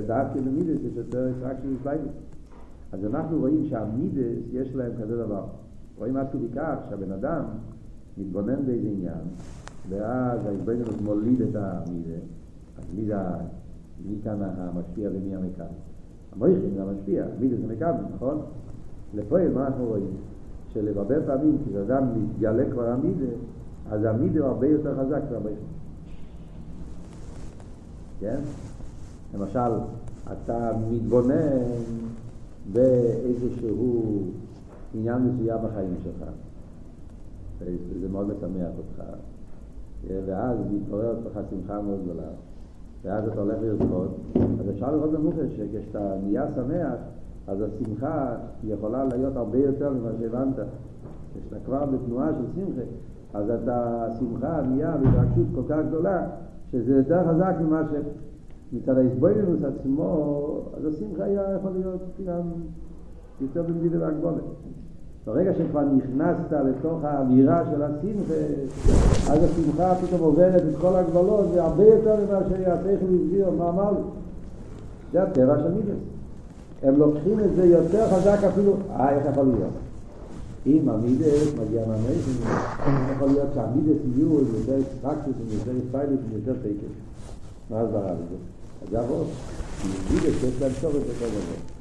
דווקא 0.06 0.40
במידס 0.40 0.80
יש 0.82 0.96
יותר 0.96 1.28
רק 1.42 1.56
של 1.62 1.76
ספיילות. 1.80 2.12
אז 2.92 3.04
אנחנו 3.04 3.38
רואים 3.38 3.66
שהמידס 3.68 4.38
יש 4.52 4.74
להם 4.74 4.92
כזה 5.02 5.16
דבר. 5.16 5.44
רואים 5.98 6.16
עד 6.16 6.26
כדי 6.32 6.46
כך 6.56 6.76
שהבן 6.90 7.12
אדם 7.12 7.44
מתבונן 8.18 8.66
באיזה 8.66 8.88
עניין, 8.88 9.24
ואז 9.88 10.46
ההתבוננות 10.46 11.00
מוליד 11.04 11.42
את 11.42 11.54
המידה, 11.54 12.18
אז 12.78 12.84
מי 12.94 13.04
זה, 13.04 13.14
מי 14.06 14.16
כאן 14.24 14.38
המשפיע 14.42 15.10
ומי 15.14 15.36
המקבל? 15.36 15.64
המויכים 16.32 16.70
זה 16.74 16.82
המשפיע, 16.82 17.24
מידה 17.40 17.56
זה 17.56 17.66
מקבל, 17.66 18.04
נכון? 18.14 18.40
לפועל 19.14 19.52
מה 19.52 19.66
אנחנו 19.66 19.84
רואים? 19.86 20.10
שלרבה 20.72 21.14
פעמים 21.26 21.58
כשאדם 21.64 22.04
מתגלה 22.14 22.70
כבר 22.70 22.88
המידה, 22.90 23.32
אז 23.90 24.04
המידה 24.04 24.40
הוא 24.40 24.48
הרבה 24.48 24.66
יותר 24.66 24.94
חזק 24.94 25.22
מהמויכים. 25.30 25.66
כן? 28.20 28.40
למשל, 29.34 29.70
אתה 30.32 30.72
מתבונן 30.90 31.58
באיזשהו 32.72 34.22
עניין 34.94 35.22
מסוים 35.22 35.58
בחיים 35.64 35.94
שלך, 36.04 36.28
וזה 37.60 38.08
מאוד 38.08 38.26
משמח 38.26 38.70
אותך, 38.78 39.02
ואז 40.26 40.58
מתעוררת 40.72 41.16
לך 41.26 41.40
שמחה 41.50 41.80
מאוד 41.82 42.00
גדולה, 42.04 42.28
ואז 43.06 43.28
אתה 43.28 43.40
הולך 43.40 43.56
לרקוד, 43.62 44.08
אז 44.34 44.70
אפשר 44.70 44.92
לראות 44.92 45.10
במוחש 45.10 45.56
שכשאתה 45.56 46.14
נהיה 46.24 46.46
שמח, 46.54 46.94
אז 47.46 47.62
השמחה 47.62 48.36
יכולה 48.64 49.04
להיות 49.04 49.36
הרבה 49.36 49.58
יותר 49.58 49.92
ממה 49.92 50.10
שהבנת. 50.20 50.54
כשאתה 51.34 51.56
כבר 51.64 51.86
בתנועה 51.86 52.30
של 52.32 52.60
שמחה, 52.60 52.82
אז 53.34 53.50
אתה, 53.50 54.06
השמחה 54.06 54.60
נהיה 54.68 54.96
בהתרגשות 54.96 55.46
כל 55.54 55.62
כך 55.68 55.78
גדולה, 55.88 56.26
שזה 56.72 56.96
יותר 56.96 57.24
חזק 57.28 57.54
ממה 57.60 57.82
ש... 57.90 57.94
מצד 58.72 58.98
ההסבוינוס 58.98 59.60
עצמו, 59.64 60.60
אז 60.76 60.84
השמחה 60.84 61.24
היה 61.24 61.56
יכול 61.60 61.70
להיות 61.70 62.00
גם 62.26 62.42
יותר 63.40 63.62
במדידה 63.62 64.00
והגבולת. 64.00 64.42
ברגע 65.26 65.52
שכבר 65.58 65.80
נכנסת 65.80 66.52
לתוך 66.52 67.04
האווירה 67.04 67.62
של 67.70 67.82
השמחה, 67.82 68.34
אז 69.32 69.38
השמחה 69.44 69.94
פתאום 69.94 70.20
עוברת 70.20 70.62
את 70.62 70.76
כל 70.80 70.96
הגבלות, 70.96 71.46
זה 71.54 71.62
הרבה 71.62 71.84
יותר 71.84 72.16
ממה 72.16 72.38
שהשכל 72.48 73.04
הסביר, 73.04 73.50
מה 73.58 73.68
אמר 73.68 73.92
לי? 73.92 73.98
זה 75.12 75.22
הטבע 75.22 75.58
של 75.58 75.74
מידס. 75.74 76.00
הם 76.82 76.98
לוקחים 76.98 77.40
את 77.40 77.56
זה 77.56 77.64
יותר 77.64 78.06
חזק 78.10 78.38
אפילו, 78.44 78.72
אה, 78.90 79.10
איך 79.10 79.26
יכול 79.32 79.44
להיות? 79.44 79.72
אם 80.66 80.88
המידס 80.88 81.54
מגיע 81.54 81.82
מהמייסים, 81.86 82.34
יכול 83.16 83.28
להיות 83.28 83.48
שהמידס 83.54 84.00
יהיו 84.16 84.32
יותר 84.32 84.78
פרקטיס, 85.02 85.34
יותר 85.52 85.72
ספיילוס, 85.88 86.20
יותר 86.32 86.52
תקף. 86.52 86.92
מה 87.70 87.80
הסברה 87.80 88.02
בזה? 88.02 88.36
אז 88.82 88.90
זה 88.90 89.00
אבות. 89.00 89.26
מידס 90.10 90.42
יש 90.44 90.62
להם 90.62 90.72
שורש 90.80 90.94
יותר 90.94 91.26
גדול. 91.26 91.75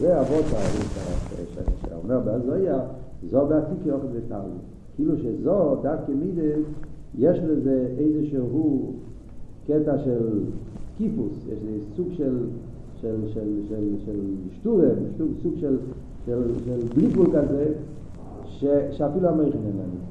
זה 0.00 0.20
אבות 0.20 0.44
שאומר 1.88 2.20
בהזויה, 2.20 2.78
זו 3.30 3.46
בעתיקי 3.46 3.90
אוכל 3.90 4.06
וטלי. 4.12 4.50
כאילו 4.96 5.16
שזו, 5.16 5.74
דווקא 5.82 6.12
מידס, 6.12 6.64
יש 7.18 7.38
לזה 7.38 7.86
איזשהו 7.98 8.92
קטע 9.66 9.98
של 9.98 10.40
קיפוס, 10.98 11.32
יש 11.48 11.58
לזה 11.68 11.84
סוג 11.96 12.08
של, 12.12 12.38
של, 13.00 13.16
של, 13.26 13.60
של, 13.68 13.84
של 14.04 14.20
שטורם, 14.60 14.96
סוג, 15.18 15.28
סוג 15.42 15.52
של, 15.56 15.76
של, 16.26 16.42
של 16.64 16.80
בליפול 16.94 17.26
כזה, 17.26 17.66
ש, 18.44 18.64
שאפילו 18.90 19.28
המריחים 19.28 19.60
אין 19.66 19.72
לנו. 19.76 20.04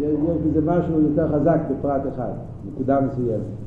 יש 0.00 0.42
בזה 0.46 0.60
משהו 0.60 1.00
יותר 1.00 1.28
חזק 1.28 1.60
בפרט 1.70 2.02
אחד, 2.14 2.32
נקודה 2.66 3.00
מסוימת. 3.00 3.57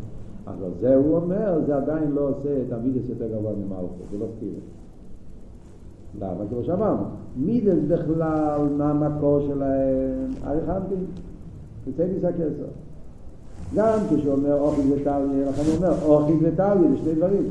אבל 0.47 0.69
זה 0.79 0.95
הוא 0.95 1.15
אומר, 1.15 1.59
זה 1.65 1.75
עדיין 1.75 2.11
לא 2.11 2.29
עושה 2.29 2.49
את 2.67 2.73
המידס 2.73 3.09
יותר 3.09 3.27
גבוה 3.27 3.51
ממלכות, 3.51 4.07
זה 4.11 4.17
לא 4.17 4.25
סתיר. 4.37 4.49
למה? 6.19 6.43
כמו 6.49 6.63
שאמרנו, 6.63 7.03
מידס 7.37 7.79
בכלל, 7.87 8.67
מה 8.77 8.89
המקור 8.89 9.39
שלהם, 9.47 10.31
אריך 10.47 10.69
אנטין, 10.69 11.05
יוצא 11.87 12.05
מזה 12.17 12.29
הכסר. 12.29 12.71
גם 13.75 13.99
כשהוא 14.09 14.33
אומר 14.33 14.61
אוכי 14.61 14.81
וטלי, 14.81 15.45
לכן 15.49 15.61
הוא 15.61 15.75
אומר 15.77 15.93
אוכי 16.05 16.33
וטלי, 16.41 16.87
זה 16.89 16.97
שני 16.97 17.15
דברים. 17.15 17.43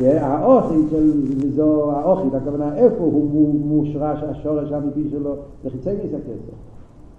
האוכי 0.00 0.74
של 0.90 1.10
זו 1.56 1.92
האוכי, 1.92 2.36
הכוונה 2.36 2.76
איפה 2.76 3.04
הוא 3.04 3.54
מושרש 3.54 4.22
השורש 4.22 4.72
האמיתי 4.72 5.10
שלו, 5.10 5.34
זה 5.64 5.70
חיצי 5.70 5.90
ניס 5.90 6.14
הכסף. 6.14 6.54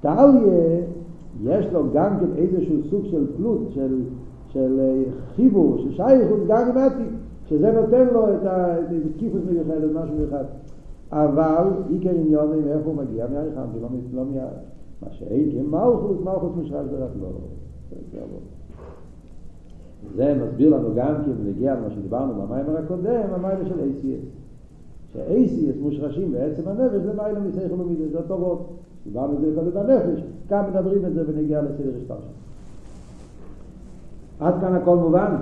טליה, 0.01 0.81
יש 1.43 1.65
לו 1.73 1.83
גם 1.93 2.19
כן 2.19 2.25
איזשהו 2.37 2.75
סוג 2.89 3.05
של 3.11 3.25
תלות, 3.37 3.61
של, 3.73 4.01
של 4.55 5.03
חיבור, 5.35 5.77
של 5.77 5.91
שייכות 5.91 6.39
עם 6.49 6.77
עתיד, 6.77 7.13
שזה 7.49 7.71
נותן 7.71 8.07
לו 8.13 8.33
את 8.33 8.39
הכיפוס 8.45 9.41
מיוחד, 9.51 9.83
את 9.83 9.91
משהו 9.93 10.15
מיוחד. 10.15 10.43
אבל 11.11 11.67
עיקר 11.89 12.09
עניונים, 12.09 12.67
איפה 12.67 12.89
הוא 12.89 12.95
מגיע? 12.95 13.25
מהריחם, 13.27 13.61
ולא 13.73 13.87
לא 14.13 14.25
מה... 14.25 14.47
מה 15.01 15.07
שאין, 15.11 15.65
מלכוס, 15.65 16.17
מלכוס 16.23 16.51
מושרש 16.55 16.87
ברק 16.87 17.09
לא. 17.21 17.27
זה 20.15 20.35
מסביר 20.43 20.69
לנו 20.69 20.89
גם 20.95 21.15
כן, 21.25 21.31
ונגיע 21.41 21.75
למה 21.75 21.89
שדיברנו 21.89 22.33
במיימר 22.33 22.77
הקודם, 22.77 23.21
המיימר 23.33 23.67
של 23.67 23.79
ACS. 23.79 24.25
ש-ACS 25.13 25.81
מושרשים 25.81 26.31
בעצם 26.31 26.67
הנפש 26.67 27.05
למיילה 27.05 27.39
מסייכל 27.39 27.81
ומידה, 27.81 28.03
זה 28.11 28.17
אותו. 28.19 28.65
דיברנו 29.03 29.33
את 29.33 29.41
זה 29.41 29.51
בקודם 29.51 29.71
בנפש, 29.71 30.23
כאן 30.49 30.63
מדברים 30.69 31.05
את 31.05 31.13
זה 31.13 31.23
ונגיע 31.27 31.61
לסדר 31.61 31.91
השטר 31.97 32.15
שלנו. 32.19 32.44
עד 34.39 34.53
כאן 34.61 34.75
הכל 34.75 34.97
מובן? 34.97 35.35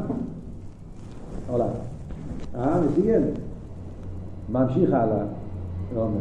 אולי. 1.50 1.64
אה, 2.56 2.82
מסייל. 2.82 3.24
ממשיך 4.50 4.94
הלאה, 4.94 5.26
ואומר. 5.94 6.20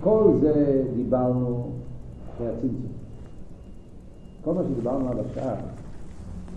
כל 0.00 0.32
זה 0.40 0.84
דיברנו 0.96 1.70
אחרי 2.34 2.48
הצמצום. 2.48 2.92
כל 4.44 4.54
מה 4.54 4.62
שדיברנו 4.62 5.08
עד 5.08 5.16
עכשיו, 5.18 5.56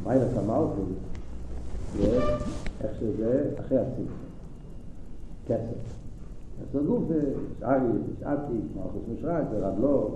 מיילס 0.03 0.37
המלכות, 0.37 0.87
איך 2.81 2.91
שזה 2.99 3.49
אחרי 3.59 3.77
הצמצום. 3.77 4.25
כסף. 5.47 5.95
כסף 6.59 6.85
גוף 6.85 7.03
זה 7.07 7.33
שערי, 7.59 7.87
שעתי, 8.19 8.53
מלכות 8.75 9.01
משרה, 9.13 9.39
זה 9.51 9.67
רדלו, 9.67 10.09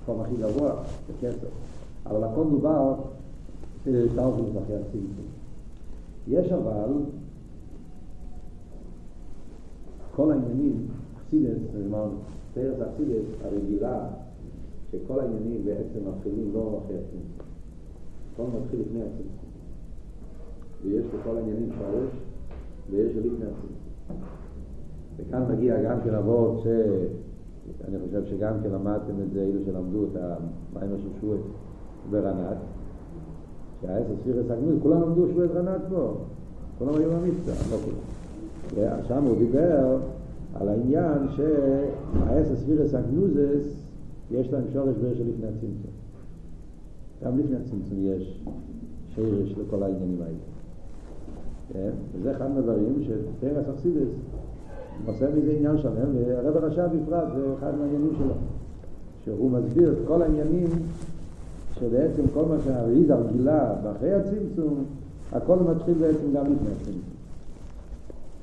המקום 0.00 0.20
הכי 0.20 0.34
גבוה, 0.36 0.72
זה 1.06 1.12
כסף. 1.20 1.48
אבל 2.06 2.24
הכל 2.24 2.44
דובר 2.50 2.94
שטרפות 3.80 4.62
אחרי 4.64 4.76
הצמצום. 4.76 5.26
יש 6.28 6.52
אבל 6.52 6.92
כל 10.14 10.32
העניינים, 10.32 10.86
אכסידס, 11.16 11.58
אמרנו, 11.86 12.16
תרס 12.54 12.80
אכסידס 12.80 13.24
הרגילה, 13.44 14.06
שכל 14.92 15.20
העניינים 15.20 15.64
בעצם 15.64 16.08
מתחילים 16.08 16.50
לא 16.54 16.80
אחרי 16.84 16.96
הצמצום. 16.96 17.46
הכל 18.32 18.44
מתחיל 18.58 18.80
לפני 18.80 19.00
הצמצום. 19.02 19.50
ויש 20.84 21.04
בכל 21.04 21.36
העניינים 21.36 21.70
שורש, 21.78 22.10
ויש 22.90 23.16
לפני 23.16 23.46
הצמצום. 23.46 23.80
וכאן 25.16 25.52
מגיע 25.52 25.82
גם 25.82 25.98
כן 26.04 26.14
אבות 26.14 26.60
שאני 26.62 27.98
חושב 28.04 28.24
שגם 28.26 28.54
כן 28.62 28.70
למדתם 28.70 29.20
את 29.22 29.32
זה, 29.32 29.42
אלו 29.42 29.64
שלמדו 29.64 30.04
את 30.04 30.16
המים 30.16 30.90
של 31.20 31.36
ברנת, 32.10 32.56
שהעשר 33.80 34.16
ספירס 34.20 34.50
הגנוז, 34.50 34.78
כולם 34.82 35.02
למדו 35.02 35.28
שבועי 35.28 35.48
רנת 35.48 35.80
פה, 35.90 36.14
כולם 36.78 36.94
היו 36.94 37.10
במצווה, 37.10 37.54
לא 37.70 37.76
כולם. 37.84 39.00
ושם 39.04 39.24
הוא 39.24 39.38
דיבר 39.38 39.98
על 40.54 40.68
העניין 40.68 41.18
שהעשר 41.36 42.56
ספירס 42.56 42.94
הגנוזס 42.94 43.80
יש 44.30 44.52
להם 44.52 44.64
שורש 44.72 44.96
בערך 45.02 45.18
של 45.18 45.24
לפני 45.28 45.46
הצמצום. 45.46 45.90
גם 47.24 47.38
לפני 47.38 47.56
הצמצום 47.56 47.98
יש 48.00 48.44
שרש 49.14 49.54
לכל 49.58 49.82
העניינים 49.82 50.22
האלה. 50.22 50.38
כן? 51.72 51.90
וזה 52.14 52.36
אחד 52.36 52.50
מהדברים 52.50 53.02
שפרס 53.02 53.68
אכסידס 53.74 54.08
עושה 55.06 55.26
מזה 55.36 55.52
עניין 55.52 55.78
שלם, 55.78 56.16
והרב 56.16 56.56
הרשע 56.56 56.86
בפרט 56.86 57.28
זה 57.34 57.54
אחד 57.58 57.78
מהעניינים 57.78 58.10
שלו. 58.18 58.34
שהוא 59.24 59.50
מסביר 59.50 59.92
את 59.92 59.98
כל 60.06 60.22
העניינים 60.22 60.66
שבעצם 61.80 62.22
כל 62.34 62.44
מה 62.44 62.56
שהאריזה 62.64 63.14
גילה 63.32 63.74
באחרי 63.82 64.12
הצמצום, 64.12 64.84
הכל 65.32 65.56
מתחיל 65.56 65.94
בעצם 65.94 66.32
גם 66.34 66.44
לפני 66.44 66.70
הצמצום. 66.80 67.10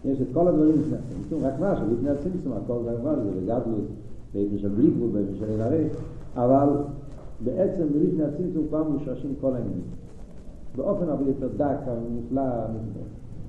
יש 0.05 0.21
את 0.21 0.27
כל 0.33 0.47
הדברים 0.47 0.73
לפני 0.79 0.97
הצמצום, 0.97 1.43
רק 1.43 1.59
מה 1.59 1.75
שלפני 1.75 2.09
הצמצום 2.09 2.53
הכל 2.53 2.79
זה 2.83 2.91
כמובן 2.95 3.15
זה 3.23 3.31
בגדלות, 3.41 3.85
באיפה 4.33 4.57
של 4.57 4.67
בלי 4.67 4.89
גבול, 4.89 5.09
באיפה 5.13 5.31
של 5.39 5.61
אין 5.61 5.87
אבל 6.35 6.69
בעצם 7.43 7.83
לפני 7.95 8.23
הצמצום 8.23 8.67
כבר 8.67 8.83
מושרשים 8.83 9.33
כל 9.41 9.53
העניינים. 9.53 9.81
באופן 10.75 11.09
הרבה 11.09 11.23
יותר 11.27 11.47
דק, 11.57 11.77
נפלא, 12.17 12.43
נפלא. 12.43 13.03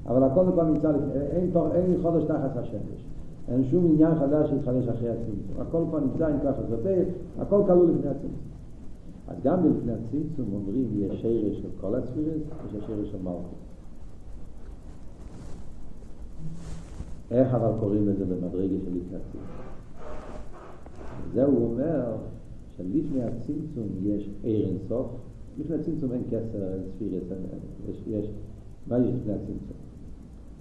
אבל 0.07 0.23
הכל 0.23 0.45
כבר 0.53 0.65
נמצא 0.65 0.91
לפני, 0.91 1.13
אין, 1.13 1.51
אין 1.75 1.97
חודש 2.03 2.25
תחת 2.25 2.57
השמש. 2.57 3.05
אין 3.49 3.65
שום 3.65 3.87
עניין 3.87 4.15
חדש 4.15 4.51
שיתחדש 4.51 4.89
אחרי 4.89 5.09
הצמצום. 5.09 5.61
הכל 5.61 5.83
כבר 5.89 6.01
נמצא 6.01 6.27
עם 6.27 6.39
ככה 6.39 6.63
זוטר, 6.71 7.03
הכל 7.41 7.63
כלול 7.67 7.91
לפני 7.91 8.11
הצמצום. 8.11 8.58
אז 9.29 9.37
גם 9.43 9.71
לפני 9.71 9.93
הצמצום 9.93 10.53
אומרים 10.53 10.89
יש 10.97 11.23
שרש 11.23 11.63
של 11.63 11.69
כל 11.81 11.95
הספירס, 11.95 12.43
יש 12.67 12.85
שרש 12.87 13.11
של 13.11 13.19
מלכות. 13.19 13.69
איך 17.31 17.55
אבל 17.55 17.81
קוראים 17.81 18.09
לזה 18.09 18.25
במדרגה 18.25 18.75
של 18.85 18.97
לפני 18.97 19.17
הצמצום? 19.17 19.41
זה 21.35 21.45
הוא 21.45 21.65
אומר 21.65 22.17
שלפני 22.77 23.23
הצמצום 23.23 23.89
יש 24.03 24.29
עיר 24.43 24.69
אינסוף, 24.69 25.07
לפני 25.59 25.77
הצמצום 25.77 26.13
אין 26.13 26.23
כסר, 26.31 26.73
אין 26.73 26.83
ספירס, 26.95 27.23
יש, 27.89 28.03
יש, 28.07 28.31
מה 28.87 28.99
יש 28.99 29.15
לפני 29.15 29.33
הצמצום? 29.33 29.79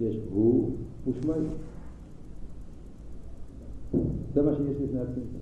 יש 0.00 0.16
הוא 0.30 0.70
ושמוי. 1.08 1.46
זה 4.34 4.42
מה 4.42 4.54
שיש 4.54 4.76
לפני 4.80 5.00
הצמצום. 5.00 5.40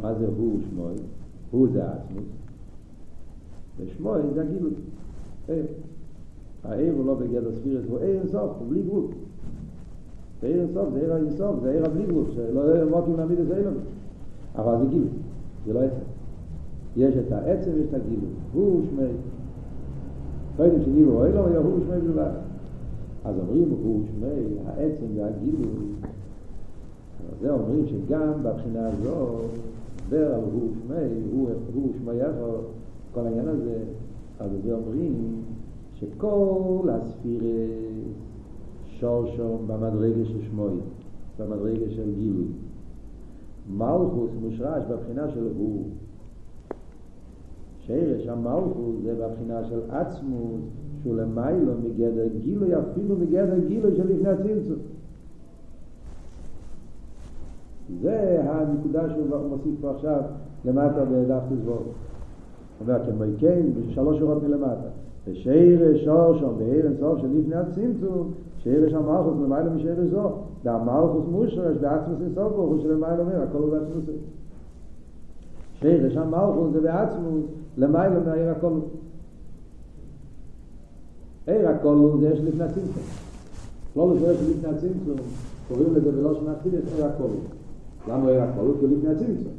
מה 0.00 0.14
זה 0.14 0.26
הוא 0.26 0.58
ושמוי? 0.58 0.94
הוא 1.52 1.68
זה 1.72 1.84
העצמוס, 1.84 2.24
ושמוי 3.78 4.20
זה 4.34 4.42
הגילוי. 4.42 4.72
עיר. 5.48 5.64
העיר 6.64 6.94
הוא 6.96 7.06
לא 7.06 7.14
בגדר 7.14 7.52
ספירס, 7.52 7.84
הוא 7.88 7.98
עיר 7.98 8.20
אינסוף, 8.20 8.50
הוא 8.58 8.68
בלי 8.68 8.82
גבול. 8.82 9.04
עיר 10.42 10.60
אינסוף, 10.60 10.88
זה 10.92 11.00
עיר 11.00 11.14
האינסוף, 11.14 11.56
זה 11.62 11.70
עיר 11.70 11.86
הבלי 11.86 12.06
גבול, 12.06 12.24
שלא 12.34 12.82
אם 13.08 13.16
נעמיד 13.16 13.40
את 13.40 13.46
זה 13.46 13.56
אילון. 13.56 13.74
אבל 14.56 14.78
זה 14.78 14.84
גילוי, 14.90 15.08
זה 15.66 15.72
לא 15.72 15.80
עצם. 15.80 16.04
יש 16.96 17.16
את 17.16 17.32
העצם 17.32 17.70
ויש 17.74 17.88
את 17.88 17.94
הגילוי. 17.94 18.30
הוא 18.52 18.80
ושמי. 18.80 19.08
קודם 20.56 20.82
שניבו 20.84 21.24
אילון, 21.24 21.50
היה 21.50 21.58
הוא 21.58 21.78
ושמי 21.78 22.00
בלבד. 22.00 22.30
אז 23.24 23.34
אומרים 23.38 23.70
הוא 23.82 24.02
שמי, 24.06 24.58
העצם 24.66 25.06
והגילוי. 25.16 25.66
אז 27.32 27.40
זה 27.40 27.52
אומרים 27.52 27.86
שגם 27.86 28.32
בבחינה 28.42 28.88
הזו, 28.88 29.40
דבר 30.12 30.34
על 30.34 30.40
הוא 30.40 30.70
שמי, 30.74 31.20
הוא, 31.32 31.48
הוא 31.74 31.92
שמי 31.98 32.14
יחו, 32.14 32.52
כל 33.14 33.20
העניין 33.26 33.48
הזה, 33.48 33.78
אז 34.40 34.50
זה 34.64 34.74
אומרים 34.74 35.42
שכל 35.94 36.88
הספירס 36.90 37.70
שורשום 38.86 39.64
במדרגה 39.66 40.24
של 40.24 40.42
שמוי, 40.50 40.74
במדרגה 41.38 41.90
של 41.90 42.14
גילוי. 42.14 42.46
מלכוס 43.76 44.30
מושרש 44.42 44.84
בבחינה 44.90 45.30
של 45.30 45.48
הוא. 45.58 45.84
שרש 47.86 48.26
המלכוס 48.26 48.96
זה 49.02 49.14
בבחינה 49.14 49.64
של 49.64 49.80
עצמוס, 49.90 50.60
שהוא 51.02 51.16
למיילו 51.16 51.72
מגדר 51.84 52.26
גילוי, 52.42 52.68
אפילו 52.78 53.16
מגדר 53.16 53.58
גילוי 53.68 53.96
של 53.96 54.12
לפני 54.12 54.28
הצמצום. 54.28 54.78
זה 58.00 58.40
הנקודה 58.44 59.02
שהוא 59.14 59.48
מוסיף 59.48 59.80
פה 59.80 59.90
עכשיו 59.90 60.20
למטה 60.64 61.04
בדף 61.04 61.42
תזבור. 61.50 61.74
הוא 61.74 61.84
אומר, 62.80 63.04
כמו 63.04 63.24
כן, 63.38 63.60
בשלוש 63.90 64.18
שורות 64.18 64.42
מלמטה. 64.42 64.88
ושיר 65.26 65.96
שור 66.04 66.38
שם 66.38 66.52
בארץ 66.58 67.00
סוף 67.00 67.18
של 67.18 67.28
לפני 67.38 67.54
הצמצום, 67.54 68.30
שיר 68.62 68.90
שם 68.90 69.02
מלכוס 69.06 69.34
למיילו 69.44 69.70
משיר 69.70 69.94
זו. 70.10 70.30
דה 70.64 70.78
מלכוס 70.78 71.24
מושרש 71.30 71.76
בעצמוס 71.76 72.20
אינסוף 72.20 72.52
ברוך 72.52 72.70
הוא 72.70 72.82
שלמיילו 72.82 73.22
אומר, 73.22 73.42
הכל 73.42 73.58
הוא 73.58 73.70
בעצמוס. 73.70 74.04
שיר 75.80 76.10
שם 76.14 76.30
מלכוס 76.30 76.72
זה 76.72 76.80
בעצמוס, 76.80 77.44
למיילו 77.76 78.20
מהעיר 78.26 78.50
הכל. 78.50 78.72
עיר 81.46 81.68
הכל 81.68 82.10
זה 82.20 82.28
יש 82.28 82.40
לפני 82.40 82.64
הצמצום. 82.64 83.02
לא 83.96 84.14
לפני 84.14 84.68
הצמצום, 84.68 85.16
קוראים 85.68 85.94
לזה 85.94 86.12
בלא 86.12 86.34
שמחתיד 86.34 86.74
את 86.74 86.82
עיר 86.96 87.06
הכל. 87.06 87.28
למה 88.08 88.28
עיר 88.28 88.42
הכל? 88.42 88.72
כי 88.80 88.86
לפני 88.86 89.10
הצמצום. 89.10 89.52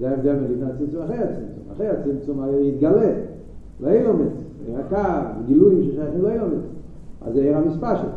זה 0.00 0.10
ההבדל 0.10 0.32
מלפני 0.32 0.70
הצמצום 0.70 1.02
אחרי 1.02 1.16
הצמצום. 1.16 1.64
אחרי 1.72 1.88
הצמצום 1.88 2.40
העיר 2.40 2.60
יתגלה, 2.60 3.12
לא 3.80 3.88
אילומץ, 3.88 4.32
עיר 4.66 4.78
הקו, 4.78 5.42
גילויים 5.46 5.82
ששייכים 5.82 6.22
לא 6.22 6.30
אילומץ. 6.30 6.64
אז 7.22 7.34
זה 7.34 7.40
עיר 7.40 7.56
המספר 7.56 7.96
שלו. 7.96 8.08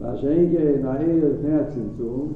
מה 0.00 0.16
שאין 0.16 0.52
כן 0.52 0.86
העיר 0.86 1.24
לפני 1.28 1.54
הצמצום, 1.54 2.32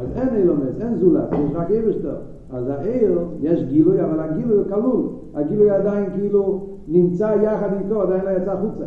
אז 0.00 0.08
אין 0.16 0.28
אילומץ, 0.36 0.80
אין 0.80 0.96
זולת, 0.98 1.32
יש 1.32 1.54
רק 1.54 1.70
עיר 1.70 1.88
בשטר. 1.88 2.16
אז 2.50 2.68
העיר, 2.68 3.18
יש 3.40 3.62
גילוי, 3.62 4.04
אבל 4.04 4.20
הגילוי 4.20 4.56
הוא 4.56 4.64
כלול. 4.68 5.06
הגילוי 5.34 5.70
עדיין 5.70 6.10
כאילו 6.10 6.66
נמצא 6.88 7.34
יחד 7.42 7.68
איתו, 7.84 8.02
עדיין 8.02 8.24
לא 8.24 8.30
יצא 8.30 8.56
חוצה. 8.60 8.84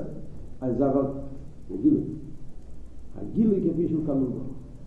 אז 0.61 0.77
זה 0.77 0.89
אבל, 0.89 1.01
זה 1.69 1.75
גילוי. 1.81 2.01
הגילוי 3.21 3.69
כפי 3.69 3.87
שהוא 3.87 4.05
כלול 4.05 4.17
בו. 4.17 4.39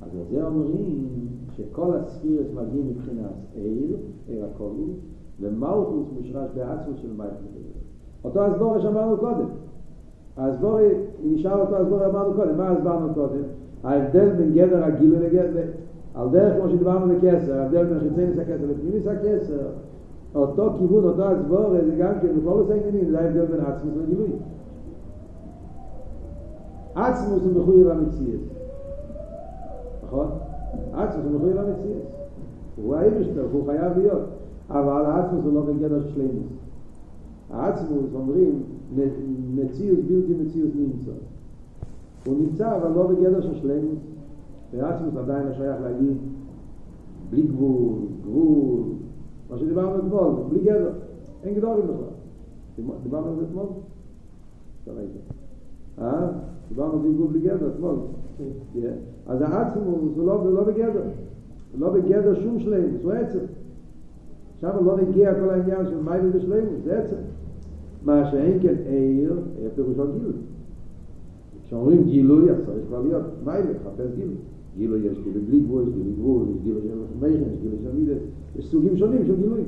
אז 0.03 0.11
זה 0.31 0.47
אומרים 0.47 1.09
שכל 1.57 1.97
הספירס 1.97 2.47
מגיעים 2.55 2.89
מבחינת 2.89 3.31
עיר, 3.55 3.97
עיר 4.29 4.45
הכלול, 4.45 4.89
ומלכוס 5.41 6.07
מושרש 6.17 6.51
בעצמוס 6.55 6.97
של 7.03 7.13
מייך 7.17 7.33
אותו 8.25 8.45
הסבור 8.45 8.79
שאמרנו 8.79 9.17
קודם. 9.17 9.47
הסבור, 10.37 10.79
נשאר 11.25 11.61
אותו 11.61 11.77
הסבור 11.77 12.07
אמרנו 12.07 12.35
קודם. 12.35 12.57
מה 12.57 12.71
הסברנו 12.71 13.15
קודם? 13.15 13.43
ההבדל 13.85 14.33
בין 14.33 14.53
גדר 14.55 14.85
הגילוי 14.85 15.19
לגדר, 15.19 15.67
על 16.15 16.29
דרך 16.31 16.61
כמו 16.61 16.69
שדיברנו 16.69 17.15
בקסר, 17.15 17.61
ההבדל 17.61 17.85
בין 17.85 17.99
חיצי 17.99 18.27
ניס 18.27 18.39
הכסר 18.39 18.67
לפנימיס 18.71 19.07
הכסר, 19.07 19.67
אותו 20.35 20.71
כיוון, 20.79 21.05
אותו 21.05 21.23
הסבור, 21.23 21.71
זה 21.71 21.95
גם 21.99 22.13
כן, 22.23 22.29
בכל 22.41 22.51
עושה 22.51 22.75
עניינים, 22.75 23.11
זה 23.11 23.21
ההבדל 23.21 23.45
בין 23.45 23.61
עצמוס 23.61 23.95
לגילוי. 24.03 24.29
עצמוס 26.95 27.43
הוא 27.43 27.63
מחויב 27.63 27.89
המציאות. 27.89 28.41
נכון? 30.07 30.27
עצמוס 30.93 31.25
הוא 31.25 31.35
מחויב 31.35 31.57
המציאות. 31.57 32.03
הוא 32.77 32.95
האיבשטר, 32.95 33.47
הוא 33.53 33.67
חייב 33.67 33.99
להיות. 33.99 34.23
אבל 34.71 35.05
עצמוס 35.07 35.45
הוא 35.45 35.55
לא 35.55 35.61
בגדר 35.61 36.03
של 36.03 36.11
שלימוס. 36.15 36.53
העצמוס 37.51 38.11
אומרים 38.15 38.63
מציאות 39.55 39.99
בלתי 39.99 40.35
מציאות 40.35 40.71
נמצא. 40.77 41.11
הוא 42.27 42.35
נמצא 42.41 42.77
אבל 42.77 42.91
לא 42.91 43.07
בגדר 43.07 43.41
של 43.41 43.55
שלימוס. 43.55 43.99
ועצמוס 44.73 45.17
עדיין 45.17 45.47
השייך 45.47 45.81
להגיד 45.83 46.17
בלי 47.31 47.43
גבול, 47.43 47.93
גבול, 48.23 48.83
מה 49.51 49.59
שדיברנו 49.59 49.99
אתמול, 49.99 50.33
בלי 50.51 50.61
גדר, 50.61 50.93
אין 51.43 51.55
גדורים 51.55 51.85
בכלל. 51.85 52.95
דיברנו 53.03 53.27
על 53.27 53.37
זה 53.37 53.43
אתמול? 53.43 53.67
אה? 55.99 56.29
דיברנו 56.69 56.99
בלי 56.99 57.13
גבול 57.13 57.27
בלי 57.27 57.41
גדר 57.41 57.69
אתמול. 57.69 57.97
אז 59.27 59.41
העצמוס 59.41 60.17
הוא 60.17 60.27
לא, 60.27 60.53
לא 60.53 60.65
בגדר, 60.65 61.03
לא 61.79 61.91
בגדר 61.91 62.35
שום 62.43 62.61
שלימוס, 62.61 63.03
הוא 63.03 63.13
עצם. 63.13 63.39
שם 64.61 64.71
לא 64.85 64.97
נגיע 64.97 65.35
כל 65.35 65.51
העניין 65.51 65.87
של 65.87 66.03
מייל 66.05 66.25
ושלימוס, 66.33 66.85
זה 66.85 66.99
עצם. 66.99 67.17
מה 68.05 68.31
שאין 68.31 68.59
כן 68.63 68.75
עיר, 68.87 69.39
עיר 69.59 69.71
פירושו 69.75 70.03
גילוי. 70.13 70.33
כשאומרים 71.67 72.05
גילוי, 72.05 72.51
אז 72.51 72.57
צריך 72.67 72.87
כבר 72.89 73.01
להיות 73.01 73.23
מייל, 73.45 73.65
לחפש 73.71 74.15
גילוי. 74.17 74.37
גילוי 74.77 75.01
יש 75.01 75.19
גילוי 75.25 75.43
בלי 75.49 75.61
גבול, 75.61 75.83
יש 75.83 75.95
גילוי 75.95 76.13
גבול, 76.19 76.47
יש 76.51 76.63
גילוי 76.65 76.83
של 76.83 77.27
מייכן, 77.27 77.45
יש 77.55 77.61
גילוי 77.63 77.79
של 77.83 77.97
מידס, 77.97 78.23
יש 78.59 78.67
סוגים 78.67 78.97
שונים 78.97 79.27
של 79.27 79.37
גילוי. 79.37 79.61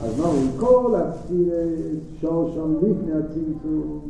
אז 0.00 0.20
מה 0.20 0.26
אומרים? 0.26 0.50
כל 0.58 0.94
הספירס, 0.94 1.96
שור 2.20 2.50
שם 2.54 2.74
לפני 2.76 3.12
הצמצום, 3.12 4.00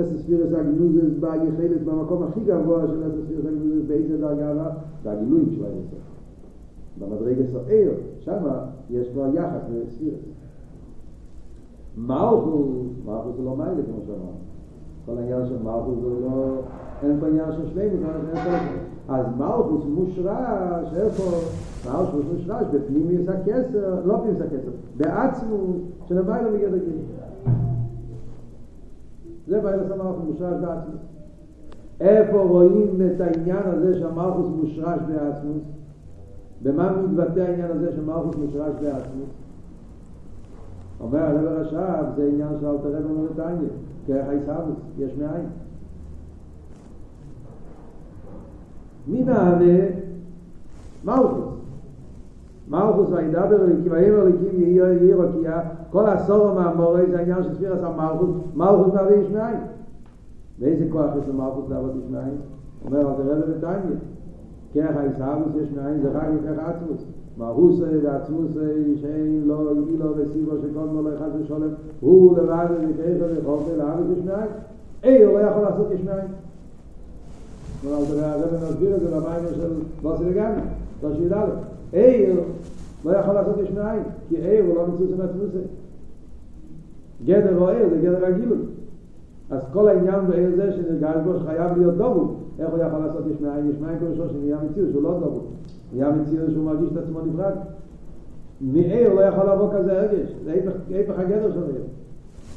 אס 0.00 0.22
ספירס 0.22 0.52
הגנוזס 0.52 1.18
בהגחלת 1.20 1.84
במקום 1.84 2.22
הכי 2.22 2.40
גבוה 2.40 2.86
של 2.86 3.06
אס 3.06 3.12
ספירס 3.24 3.44
הגנוזס 3.46 3.88
באיזה 3.88 4.18
דרגה, 4.18 4.70
והגילויים 5.02 5.50
של 5.50 5.64
היסף. 5.64 6.04
במדרגה 6.98 7.42
עיר, 7.68 7.92
שמה 8.20 8.64
יש 8.90 9.08
כבר 9.08 9.26
יחס 9.34 9.62
לספירס. 9.70 10.20
מלכוס, 11.96 12.86
מלכוס 13.06 13.36
זה 13.36 13.42
לא 13.42 13.56
מיילה 13.56 13.82
כמו 13.82 13.96
שאמרנו. 14.06 14.38
כל 15.06 15.18
העניין 15.18 15.46
של 15.46 15.62
מלכוס 15.62 15.98
זה 16.02 16.20
לא, 16.26 16.60
אין 17.02 17.20
פה 17.20 17.26
עניין 17.26 17.52
של 17.52 17.68
שלמות, 17.68 18.10
אין 18.34 18.44
פה... 18.44 18.50
אז 19.08 19.26
מלכוס 19.38 19.84
מושרש, 19.84 20.94
איפה? 20.96 21.22
מלכוס 21.86 22.24
מושרש 22.32 22.66
בפנימיוס 22.72 23.28
הכסר, 23.28 24.00
לא 24.04 24.16
פנימיוס 24.16 24.40
הכסר, 24.40 24.70
בעצמות 24.96 25.76
של 26.08 26.18
המיילה 26.18 26.50
מגד 26.50 26.74
הגיל. 26.74 26.98
זה 29.48 29.60
בעילס 29.60 29.90
המלכוס 29.90 30.24
מושרש 30.24 30.60
בעצמות. 30.60 31.00
איפה 32.00 32.38
רואים 32.38 33.00
את 33.06 33.20
העניין 33.20 33.62
הזה 33.66 33.98
שהמלכוס 33.98 34.46
מושרש 34.56 35.00
בעצמות? 35.08 35.62
במה 36.62 37.02
מתבטא 37.02 37.40
העניין 37.40 37.70
הזה 37.70 37.92
שמלכוס 37.96 38.36
מושרש 38.36 38.72
בעצמות? 38.82 39.28
אומר 41.00 41.18
הרב 41.18 41.46
הרש"ב, 41.46 42.16
זה 42.16 42.28
עניין 42.32 42.48
של 42.60 42.66
אלתר 42.66 42.96
רב 42.96 43.10
ומרתניה, 43.10 43.68
כרך 44.06 44.28
הישאבוס, 44.28 44.76
יש 44.98 45.12
מאין. 45.18 45.46
מי 49.06 49.22
מהווה? 49.22 49.86
מלכוס. 51.04 51.53
מלכוס 52.68 53.08
וידבר 53.10 53.64
אליקים, 53.64 53.92
ויאמר 53.92 54.22
אליקים 54.22 54.60
יהי 54.60 55.12
רקיע, 55.12 55.60
כל 55.90 56.06
הסורו 56.06 56.54
מהמורה 56.54 57.00
זה 57.10 57.18
העניין 57.18 57.42
של 57.42 57.54
ספירס 57.54 57.80
המלכוס, 57.82 58.30
מלכוס 58.54 58.94
מהווה 58.94 59.14
יש 59.14 59.30
מאין. 59.30 59.56
ואיזה 60.60 60.84
כוח 60.92 61.10
יש 61.22 61.28
למלכוס 61.28 61.64
לעבוד 61.70 61.96
יש? 61.96 62.12
אומר 62.84 62.98
אלתר 62.98 63.22
רב 63.22 63.42
ומרתניה. 63.46 63.98
כרך 64.72 64.96
הישאבוס 64.96 65.52
יש 65.62 65.68
מאין, 65.76 66.02
זה 66.02 66.08
רק 66.08 66.24
לכרך 66.34 66.58
עצמוס. 66.58 67.04
מהוס 67.36 67.80
ועצמוס 68.02 68.50
שאין 69.00 69.42
לו 69.46 69.70
אילו 69.70 70.16
וסיבו 70.16 70.52
שכל 70.56 70.86
מולו 70.92 71.14
אחד 71.16 71.28
ושולם 71.40 71.68
הוא 72.00 72.38
לבד 72.38 72.66
וכיפה 72.70 73.24
וחופה 73.42 73.76
לאבס 73.76 74.18
יש 74.18 74.24
מאין 74.24 74.48
אי 75.04 75.24
הוא 75.24 75.38
לא 75.38 75.38
יכול 75.38 75.62
לעשות 75.62 75.86
יש 75.90 76.00
מאין 76.04 76.26
אבל 77.84 78.24
הרב 78.24 78.54
מסביר 78.54 78.96
את 78.96 79.00
זה 79.00 79.10
במים 79.10 79.44
של 79.54 79.72
בוסי 80.02 80.24
לגמרי 80.24 80.60
לא 81.02 81.14
שידע 81.14 81.44
אי 81.94 82.26
לא 83.04 83.10
יכול 83.10 83.34
לעשות 83.34 83.56
יש 83.62 83.70
מאין 83.70 84.02
כי 84.28 84.36
אי 84.36 84.58
הוא 84.58 84.76
לא 84.76 84.86
מצוס 84.86 85.10
עם 85.12 85.20
עצמוס 85.20 85.50
גדר 87.24 87.58
או 87.58 87.70
אי 87.70 87.90
זה 87.90 87.96
גדר 87.96 88.26
הגילוי 88.26 88.58
אז 89.50 89.62
כל 89.72 89.88
העניין 89.88 90.26
באי 90.26 90.56
זה 90.56 90.72
שנרגש 90.72 91.16
בו 91.24 91.38
שחייב 91.38 91.78
להיות 91.78 91.94
דובו 91.94 92.34
איך 92.58 92.70
הוא 92.70 92.78
יכול 92.78 92.98
לעשות 92.98 93.24
יש 93.34 93.40
מאין 93.40 93.70
יש 93.70 93.76
מאין 93.80 93.98
כל 93.98 94.16
שור 94.16 94.26
שנהיה 94.28 94.56
מציאות 94.70 94.88
שהוא 94.92 95.02
לא 95.02 95.20
דובו 95.20 95.40
נהיה 95.94 96.12
מציאות 96.12 96.50
שהוא 96.50 96.64
מרגיש 96.64 96.88
את 96.92 96.96
עצמו 96.96 97.20
נפרד. 97.20 97.52
מאיר 98.60 99.14
לא 99.14 99.20
יכול 99.20 99.50
לבוא 99.50 99.72
כזה 99.72 100.00
הרגש, 100.00 100.28
זה 100.44 100.52
איפך 100.90 101.18
הגדר 101.18 101.52
שלו. 101.52 101.66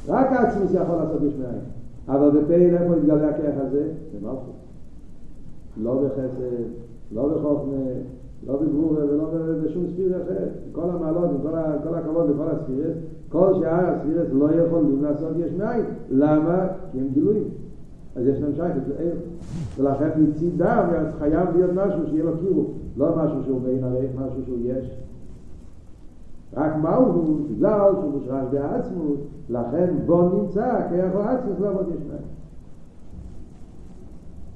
רק 0.08 0.32
העצמוס 0.32 0.71
יכול 0.73 0.95
לעשות 0.95 1.21
יש 1.28 1.34
מאין. 1.34 1.60
אבל 2.08 2.30
בפעיל 2.30 2.78
איפה 2.78 2.97
יתגלה 2.97 3.30
הכרך 3.30 3.56
הזה? 3.58 3.88
במלכות. 4.13 4.54
לא 5.82 6.04
בחסד, 6.04 6.63
לא 7.12 7.28
בחוכמה, 7.28 7.76
לא 8.47 8.62
בגבורה 8.62 9.06
ולא 9.06 9.30
בשום 9.63 9.88
ספיר 9.88 10.21
אחר. 10.23 10.45
כל 10.71 10.89
המעלות 10.89 11.30
וכל 11.39 11.95
הכבוד 11.95 12.30
וכל 12.30 12.47
הספירס, 12.52 12.97
כל 13.30 13.54
שאר 13.60 13.89
הספירס 13.89 14.28
לא 14.32 14.52
יכולים 14.52 15.04
לעשות 15.04 15.32
יש 15.38 15.52
מאין. 15.52 15.86
למה? 16.10 16.67
כי 16.91 17.00
הם 17.00 17.08
גילויים. 17.13 17.47
אז 18.15 18.28
יש 18.28 18.41
להם 18.41 18.52
שייכת 18.56 18.82
לעיר. 18.88 19.15
ולכן 19.78 20.10
מצידם 20.17 20.88
חייב 21.19 21.50
להיות 21.56 21.71
משהו 21.73 22.08
שיהיה 22.08 22.23
לו 22.23 22.32
קירו. 22.39 22.65
לא 22.97 23.15
משהו 23.15 23.43
שהוא 23.45 23.62
בין 23.62 23.84
הרי, 23.84 24.08
משהו 24.15 24.45
שהוא 24.45 24.58
יש. 24.63 24.97
רק 26.54 26.76
מהו 26.76 27.06
הוא, 27.06 27.39
בגלל 27.50 27.91
שהוא 27.93 28.12
מושרש 28.12 28.45
בעצמות, 28.52 29.17
לכן 29.50 29.93
בו 30.06 30.30
נמצא, 30.30 30.82
כי 30.89 30.95
יכול 30.95 31.21
עצמות 31.21 31.60
לא 31.60 31.80
עוד 31.80 31.88
יש 31.89 32.02
מהם. 32.10 32.19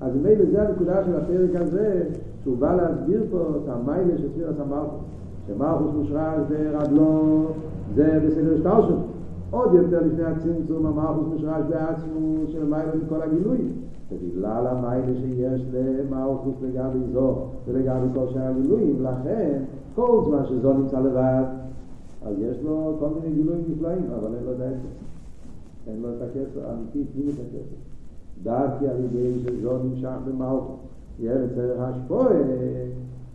אז 0.02 0.16
מילא 0.16 0.46
זה 0.52 0.68
הנקודה 0.68 1.04
של 1.06 1.16
הפרק 1.16 1.62
הזה, 1.62 2.04
שהוא 2.44 2.58
בא 2.58 2.76
להסביר 2.76 3.24
פה 3.32 3.38
את 3.38 3.70
המיילה 3.70 4.18
של 4.18 4.30
ספירת 4.34 4.60
המלכוס. 4.60 5.00
שמלכוס 5.48 5.92
מושרש 5.96 6.40
ברדלו, 6.50 7.44
זה 7.96 8.20
בסדר 8.28 8.58
שטרשות. 8.58 9.00
עוד 9.52 9.74
יותר 9.74 10.02
לפני 10.06 10.24
הצמצום, 10.24 10.86
המלכוס 10.86 11.28
מושרש 11.34 11.62
בעצמות 11.70 12.50
של 12.52 12.66
מיילה 12.66 12.92
מכל 13.06 13.22
הגילויים. 13.22 13.72
ובגלל 14.12 14.68
המיילה 14.68 15.14
שיש 15.22 15.62
למלכוס 15.74 16.56
לגבי 16.62 17.00
זו 17.14 17.36
ולגבי 17.68 18.08
כל 18.14 18.26
שאר 18.34 18.48
הגילויים, 18.48 19.04
לכן 19.04 19.60
כל 19.96 20.22
זמן 20.26 20.46
שזו 20.46 20.74
נמצא 20.74 21.00
לבד, 21.00 21.44
אז 22.26 22.36
יש 22.40 22.58
לו 22.64 22.96
כל 23.00 23.08
מיני 23.10 23.36
גילויים 23.36 23.64
נפלאים, 23.72 24.04
אבל 24.20 24.36
אין 24.36 24.44
לו 24.46 24.52
את 24.52 24.60
העצם. 24.60 24.88
אין 25.88 26.02
לו 26.02 26.10
את 26.10 26.22
הכסר, 26.22 26.74
אמיתי, 26.74 27.04
תני 27.14 27.32
את 27.32 27.36
הכסר. 27.36 27.76
דעתי 28.44 28.88
על 28.88 28.96
ידי 29.00 29.40
שזו 29.40 29.78
נמשך 29.84 30.18
במלכוס. 30.28 30.80
לצריך 31.30 31.80
השפועה, 31.80 32.34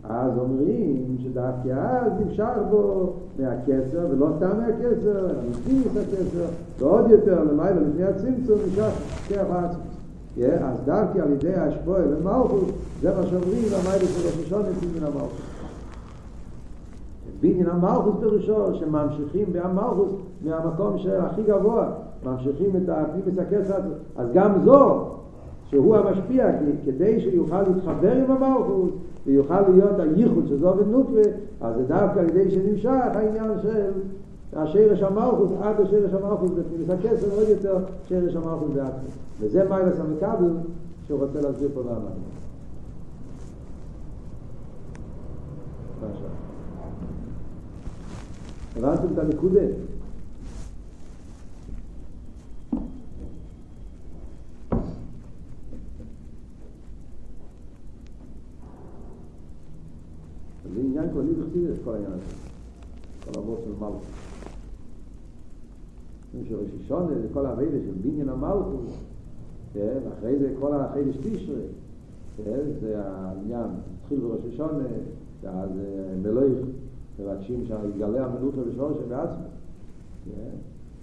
אז 0.03 0.37
אומרים 0.37 1.17
שדווקא 1.23 1.69
אז 1.69 2.11
נמשך 2.19 2.53
בו 2.71 3.13
מהכסר, 3.39 4.05
ולא 4.09 4.27
סתם 4.37 4.57
מהכסר, 4.57 5.29
אמיתי 5.29 5.87
את 5.87 5.97
הכסר, 5.97 6.45
ועוד 6.79 7.09
יותר 7.09 7.43
למעלה 7.43 7.81
לפני 7.81 8.03
הצמצום 8.03 8.59
נמשך 8.67 8.91
כרך 9.27 9.47
העצמוס. 9.51 9.97
אז 10.37 10.77
דווקא 10.85 11.19
על 11.19 11.31
ידי 11.31 11.53
השפועה 11.53 12.01
למלכות, 12.01 12.65
זה 13.01 13.15
מה 13.15 13.23
שאומרים 13.23 13.63
למיילה 13.65 14.05
של 14.05 14.39
ראשון 14.41 14.61
את 14.61 14.85
בניין 14.85 15.03
המלכות. 15.03 15.31
בניין 17.41 17.69
המלכות 17.69 18.13
פירושו 18.19 18.75
שממשיכים 18.75 19.53
בהמלכות 19.53 20.21
מהמקום 20.45 20.95
הכי 21.19 21.43
גבוה, 21.43 21.89
ממשיכים 22.25 22.69
את 22.75 22.89
הפנימיס 22.89 23.39
הכסר, 23.39 23.79
אז 24.17 24.27
גם 24.33 24.51
זו, 24.65 25.05
שהוא 25.69 25.95
המשפיע, 25.95 26.51
כדי 26.85 27.19
שיוכל 27.19 27.61
להתחבר 27.61 28.11
עם 28.11 28.31
המלכות, 28.31 28.91
ויוכל 29.25 29.61
להיות 29.61 29.99
הייחוד 29.99 30.47
של 30.47 30.59
זו 30.59 30.73
ונוקווה, 30.77 31.21
אז 31.61 31.75
זה 31.75 31.83
דווקא 31.83 32.19
על 32.19 32.25
ידי 32.29 32.51
שנמשך 32.51 32.89
העניין 33.13 33.51
של 33.61 33.91
השרש 34.53 35.03
המלכות 35.03 35.49
עד 35.61 35.81
השרש 35.81 36.13
המלכות 36.13 36.51
בפנימיס 36.55 36.89
הכסר 36.89 37.35
עוד 37.35 37.49
יותר 37.49 37.77
שרש 38.07 38.35
המלכות 38.35 38.73
בעצמו. 38.73 39.09
וזה 39.39 39.69
מיילס 39.69 39.99
המקבל 39.99 40.51
שהוא 41.07 41.19
רוצה 41.19 41.41
להסביר 41.41 41.69
פה 41.73 41.81
למה 41.81 42.09
הבנתם 48.77 49.13
את 49.13 49.17
הנקודה? 49.17 49.61
זה 60.75 61.46
כללי 61.57 61.67
בחסידס, 61.67 61.83
כל 61.83 61.93
העניין 61.93 62.11
הזה. 62.11 62.33
כל 63.25 63.39
אבות 63.39 63.59
של 63.63 63.71
מלכות. 63.71 64.01
משום 66.33 66.45
שרשישון 66.49 67.07
זה 67.21 67.27
כל 67.33 67.45
המידע 67.45 67.77
של 67.85 68.09
בניין 68.09 68.29
המלכות, 68.29 68.85
כן, 69.73 69.99
אחרי 70.17 70.39
זה 70.39 70.53
כל 70.59 70.73
החידש 70.73 71.15
תשרי, 71.17 71.61
כן, 72.37 72.59
זה 72.81 73.01
העניין, 73.01 73.67
התחיל 74.01 74.19
ברשישון, 74.19 74.69
אז 75.43 75.69
מלויך, 76.21 76.59
מבקשים 77.19 77.65
שיתגלה 77.65 78.25
המנוחה 78.25 78.57
ושורש 78.69 78.97
בעצמו, 79.09 79.45
כן, 80.25 80.49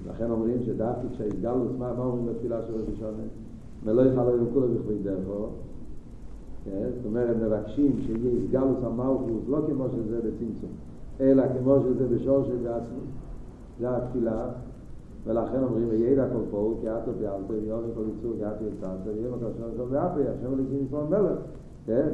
ולכן 0.05 0.30
אומרים 0.30 0.62
שדווקא 0.66 1.09
כשהתגלו, 1.14 1.64
מה 1.78 1.90
אומרים 1.98 2.26
בתפילה 2.26 2.61
של 2.66 2.74
רשישון? 2.74 3.14
מלויך 3.86 4.18
עליו 4.18 4.46
וכולו 4.48 4.68
בכבי 4.68 4.98
דרכו, 5.02 5.48
זאת 6.64 7.06
אומרת, 7.06 7.36
מבקשים 7.42 7.92
שיהיה 8.06 8.30
איסגלוס 8.30 8.78
המלכוס, 8.84 9.42
לא 9.48 9.58
כמו 9.66 9.84
שזה 9.88 10.18
בצמצום, 10.18 10.70
אלא 11.20 11.44
כמו 11.58 11.76
שזה 11.80 12.16
בשור 12.16 12.44
של 12.44 12.56
בעצמו, 12.56 12.98
זה 13.80 13.96
התפילה, 13.96 14.46
ולכן 15.26 15.62
אומרים, 15.62 15.88
וידע 15.88 16.26
כל 16.32 16.40
פה, 16.50 16.74
כי 16.80 16.88
אתו 16.88 17.10
באלתו, 17.20 17.52
ויורי 17.64 17.88
כל 17.94 18.02
יצור, 18.18 18.32
כי 18.38 18.44
אתו 18.46 18.64
יצרתו, 18.64 19.10
ויהיה 19.10 19.28
מקום 19.28 19.48
שם 19.58 19.76
שם 19.76 19.90
באפי, 19.90 20.20
השם 20.20 20.52
הליקים 20.52 20.86
ישראל 20.86 21.04
מלך, 21.10 21.38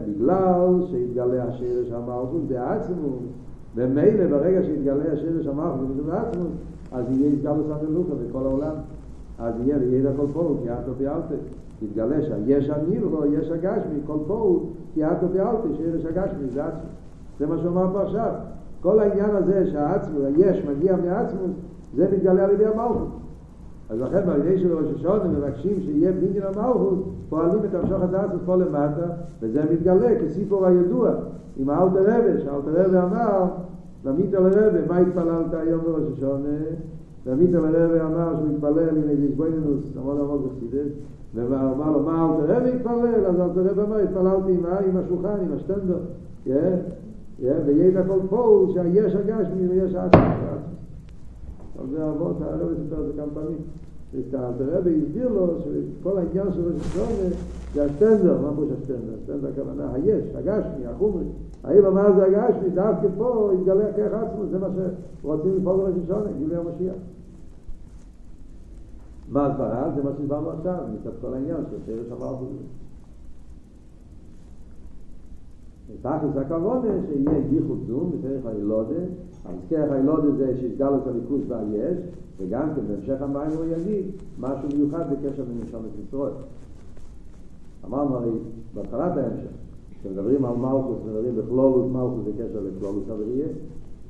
בגלל 0.09 0.81
שהתגלה 0.91 1.45
השרש 1.45 1.93
המלכוס 1.93 2.43
בעצמו, 2.49 3.09
ומילא 3.75 4.27
ברגע 4.31 4.63
שהתגלה 4.63 5.13
השרש 5.13 5.47
המלכוס 5.47 6.07
בעצמו, 6.07 6.45
אז 6.93 7.05
יהיה 7.11 7.31
איסגלוס 7.31 7.67
המלוכה 7.71 8.15
בכל 8.15 8.43
העולם, 8.43 8.75
אז 9.41 9.55
יהיה 9.61 9.77
וידע 9.81 10.11
כל 10.17 10.27
פה, 10.33 10.55
כי 10.63 10.71
אתו 10.71 10.93
באלתו, 10.99 11.35
יתגלה 11.83 12.17
שיש 12.23 12.71
הנברו, 12.71 13.27
יש 13.27 13.51
הגשמי, 13.51 14.01
כל 14.07 14.17
פה 14.27 14.35
הוא 14.35 14.67
תיאטו 14.95 15.27
ואלתי, 15.33 15.69
שיש 15.77 16.05
הגשמי, 16.05 16.49
זה 16.55 16.65
עצמו. 16.65 16.89
זה 17.39 17.47
מה 17.47 17.59
שאומר 17.59 17.87
פה 17.93 18.03
עכשיו. 18.03 18.33
כל 18.81 19.01
העניין 19.01 19.31
הזה 19.31 19.71
שהעצמו, 19.71 20.19
היש, 20.25 20.65
מגיע 20.65 20.97
מעצמו, 20.97 21.47
זה 21.97 22.09
מתגלה 22.13 22.45
על 22.45 22.51
ידי 22.51 22.67
המלכות. 22.67 23.09
אז 23.91 24.01
לכן 24.01 24.27
בעיני 24.27 24.59
של 24.59 24.77
ראש 24.77 24.87
השעון 24.97 25.21
הם 25.21 25.35
מבקשים 25.35 25.81
שיהיה 25.81 26.13
בניין 26.13 26.43
המלכות, 26.43 27.05
פועלים 27.29 27.65
את 27.65 27.75
המשוך 27.75 28.03
הדעת 28.03 28.31
פה 28.47 28.57
למטה, 28.57 29.07
וזה 29.41 29.63
מתגלה 29.73 30.21
כסיפור 30.21 30.67
הידוע, 30.67 31.11
עם 31.57 31.71
האלתר 31.71 32.03
רבי, 32.03 32.43
שהאלתר 32.45 32.85
רבי 32.85 32.99
אמר, 32.99 33.45
למית 34.05 34.35
על 34.35 34.47
הרבי, 34.47 34.79
מה 34.89 34.99
התפללת 34.99 35.55
היום 35.55 35.81
בראש 35.81 36.03
השעון? 36.17 36.43
למית 37.27 37.55
על 37.55 37.77
הרבי 37.77 38.01
אמר 38.01 38.37
שהוא 38.37 38.49
התפלל 38.55 38.89
עם 38.89 39.09
איזה 39.09 39.33
סבוינינוס, 39.35 39.85
המון 39.97 40.21
המון 40.21 40.43
בחסידס, 40.49 40.93
ואמר 41.35 41.91
לו, 41.91 42.01
מה 42.01 42.37
אל 42.39 42.47
תראה 42.47 42.59
והתפלל? 42.63 43.27
אז 43.27 43.41
אל 43.41 43.49
תראה 43.55 43.73
ואמר, 43.77 43.97
התפללתי 43.97 44.53
עם, 44.53 44.67
עם 44.67 44.97
השולחן, 44.97 45.37
עם 45.41 45.53
השטנדר, 45.53 45.99
וידע 47.67 48.03
כל 48.07 48.19
פה 48.29 48.69
שהיש 48.75 49.15
הגשמי 49.15 49.69
ויש 49.69 49.95
העצמי. 49.95 50.23
על 51.81 51.87
זה 51.91 52.09
אבות, 52.09 52.37
הרב 52.41 52.69
סיפר 52.83 53.01
את 53.01 53.07
זה 53.07 53.13
כמה 53.17 53.27
פעמים. 53.35 53.59
אל 54.15 54.53
תראה 54.59 54.79
והסביר 54.85 55.29
לו 55.29 55.59
שכל 55.61 56.19
העניין 56.19 56.53
של 56.53 56.73
ראש 56.73 56.95
זה 57.75 57.85
השטנדר, 57.85 58.41
מה 58.43 58.57
פה 58.57 58.63
השטנדר? 58.79 59.15
השטנדר 59.21 59.49
הכוונה 59.49 59.93
היש, 59.93 60.25
הגשמי, 60.35 60.87
החומרי. 60.87 61.25
האם 61.65 61.85
אמר 61.85 62.17
זה 62.17 62.25
הגשמי, 62.25 62.71
דווקא 62.71 63.09
פה 63.19 63.53
יתגלה 63.55 63.93
כרך 63.93 64.13
עצמו, 64.13 64.47
זה 64.51 64.59
מה 64.59 64.67
שרוצים 65.23 65.57
לפעול 65.57 65.77
בראש 65.77 65.95
השונה, 66.05 66.33
גילוי 66.39 66.57
המשיח. 66.57 66.95
מה 69.29 69.47
הסברה? 69.47 69.91
זה 69.97 70.03
מה 70.03 70.11
שדיברנו 70.17 70.51
עכשיו, 70.51 70.85
מצד 70.95 71.11
כל 71.21 71.35
העניין 71.35 71.61
של 71.71 71.77
שרש 71.87 72.07
המלכות. 72.13 72.49
תכלס 76.03 76.37
הכבוד 76.37 76.83
שיהיה 76.83 77.39
ייחוד 77.51 77.79
זום 77.87 78.13
בדרך 78.13 78.47
הילודה, 78.47 79.01
אז 79.45 79.55
כרך 79.69 79.93
הילודה 79.93 80.31
זה 80.37 80.57
שיסגל 80.61 80.95
את 81.03 81.07
הליכוס 81.07 81.41
והיש, 81.49 81.99
וגם 82.39 82.69
כן 82.77 82.83
בהמשך 82.89 83.23
המים 83.23 83.51
הוא 83.57 83.65
יגיד 83.65 84.05
משהו 84.39 84.69
מיוחד 84.77 85.05
בקשר 85.13 85.43
לנשומת 85.43 85.91
ישראל. 86.09 86.33
אמרנו 87.85 88.17
הרי 88.17 88.31
בהתחלת 88.75 89.17
ההמשך, 89.17 89.51
כשמדברים 90.01 90.45
על 90.45 90.57
מלכוס, 90.57 90.99
מדברים 91.07 91.37
בכלולוס 91.37 91.91
מלכוס 91.93 92.25
בקשר 92.27 92.61
לכלולוס 92.61 93.05
הבריא, 93.11 93.45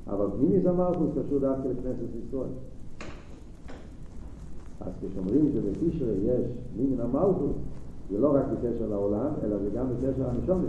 אבל 0.07 0.27
פנימיס 0.39 0.67
המלכוס 0.67 1.09
קשור 1.11 1.39
דווקא 1.39 1.69
לכנסת 1.69 2.11
ישראל. 2.27 2.53
אז 4.81 4.93
כשאומרים 5.01 5.49
שבתשרי 5.53 6.15
יש 6.25 6.47
מין 6.77 7.01
המלכות, 7.01 7.53
זה 8.11 8.19
לא 8.19 8.35
רק 8.35 8.45
בקשר 8.53 8.89
לעולם, 8.91 9.29
אלא 9.45 9.59
זה 9.59 9.71
גם 9.75 9.87
בקשר 9.87 10.23
לנשומת. 10.29 10.69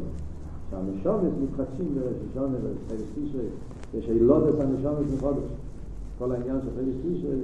שהנשומת 0.69 1.31
מתחדשים 1.43 1.95
בראש 1.95 2.15
השונה 2.31 2.57
ובחודש 2.63 3.01
תשרי, 3.15 3.45
יש 3.93 4.09
הילודת 4.09 4.59
הנשומת 4.59 5.05
מחודש. 5.15 5.43
כל 6.19 6.31
העניין 6.31 6.57
של 6.61 6.67
חודש 6.75 6.95
תשרי, 7.01 7.39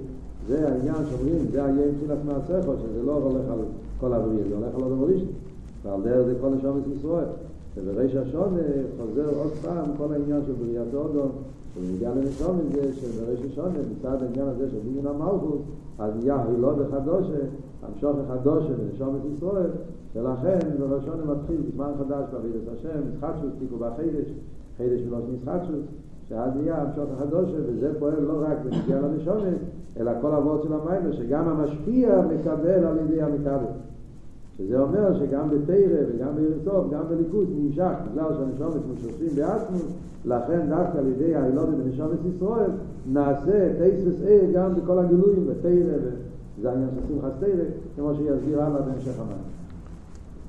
זה 0.47 0.69
העניין 0.69 0.95
שאומרים, 1.09 1.51
זה 1.51 1.65
היה 1.65 1.87
מבחינת 1.87 2.17
מעשיך, 2.25 2.65
שזה 2.81 3.03
לא 3.03 3.13
הולך 3.13 3.51
על 3.51 3.59
כל 3.99 4.13
הבריא, 4.13 4.43
זה 4.49 4.55
הולך 4.55 4.75
על 4.75 4.81
עוד 4.83 4.91
המורישת. 4.91 5.25
ועל 5.87 6.01
דרך 6.01 6.25
זה 6.25 6.33
כל 6.41 6.49
נשומת 6.49 6.83
ישראל. 6.97 7.25
ובראש 7.77 8.15
השונה 8.15 8.61
חוזר 8.97 9.29
עוד 9.39 9.51
פעם 9.61 9.85
כל 9.97 10.13
העניין 10.13 10.41
של 10.47 10.53
בריאת 10.53 10.93
אודום, 10.93 11.31
ונגיע 11.79 12.09
לנשום 12.15 12.59
עם 12.59 12.71
זה 12.71 12.93
שבראש 12.93 13.39
השונה, 13.51 13.79
מצד 13.91 14.23
העניין 14.23 14.47
הזה 14.47 14.69
של 14.69 14.77
בניין 14.85 15.07
המלכות, 15.07 15.61
אז 15.99 16.13
נהיה 16.19 16.43
הילוד 16.47 16.81
החדושה, 16.81 17.39
המשוך 17.83 18.15
החדושה 18.25 18.73
ונשום 18.79 19.15
את 19.15 19.21
ישראל, 19.35 19.69
ולכן 20.15 20.59
בראשון 20.79 21.19
מתחיל 21.27 21.61
זמן 21.75 21.91
חדש 21.99 22.25
בעבידת 22.33 22.67
השם, 22.73 22.99
משחקשוס, 23.13 23.51
תיקו 23.59 23.77
בחידש, 23.77 24.27
חידש 24.77 25.01
ולוס 25.07 25.23
משחקשוס, 25.33 25.85
שאז 26.29 26.51
נהיה 26.55 26.81
המשוך 26.81 27.05
החדושה, 27.17 27.57
וזה 27.67 27.99
פועל 27.99 28.19
לא 28.19 28.33
רק 28.41 28.57
בנגיע 28.63 29.01
לנשומת, 29.01 29.57
אלא 29.99 30.11
כל 30.21 30.31
אבות 30.31 30.63
של 30.63 30.73
המיימר, 30.73 31.11
שגם 31.11 31.47
המשפיע 31.47 32.21
מקבל 32.21 32.85
על 32.85 32.97
ידי 32.97 33.21
המקבל. 33.21 33.71
שזה 34.57 34.79
אומר 34.79 35.19
שגם 35.19 35.49
בתרא 35.49 36.03
וגם 36.09 36.27
בירסוף, 36.35 36.91
גם 36.91 37.01
בליכוז 37.09 37.47
נמשך, 37.55 37.93
בגלל 38.11 38.25
שהנשומת 38.33 38.81
משופים 38.93 39.29
בעצמו, 39.35 39.77
לכן 40.25 40.59
דווקא 40.69 40.97
על 40.97 41.07
ידי 41.07 41.35
הילודת 41.35 41.73
בנשומת 41.73 42.19
ישראל, 42.35 42.71
נעשה 43.13 43.73
תייסס 43.77 44.21
אה 44.27 44.47
גם 44.53 44.75
בכל 44.75 44.99
הגילויים, 44.99 45.47
בתרא, 45.47 45.97
וזה 46.59 46.69
העניין 46.69 46.89
של 46.95 47.13
שמחת 47.13 47.31
תרא, 47.39 47.63
כמו 47.95 48.15
שיסביר 48.15 48.61
הלאה 48.61 48.81
בהמשך 48.81 49.19
המים. 49.19 49.43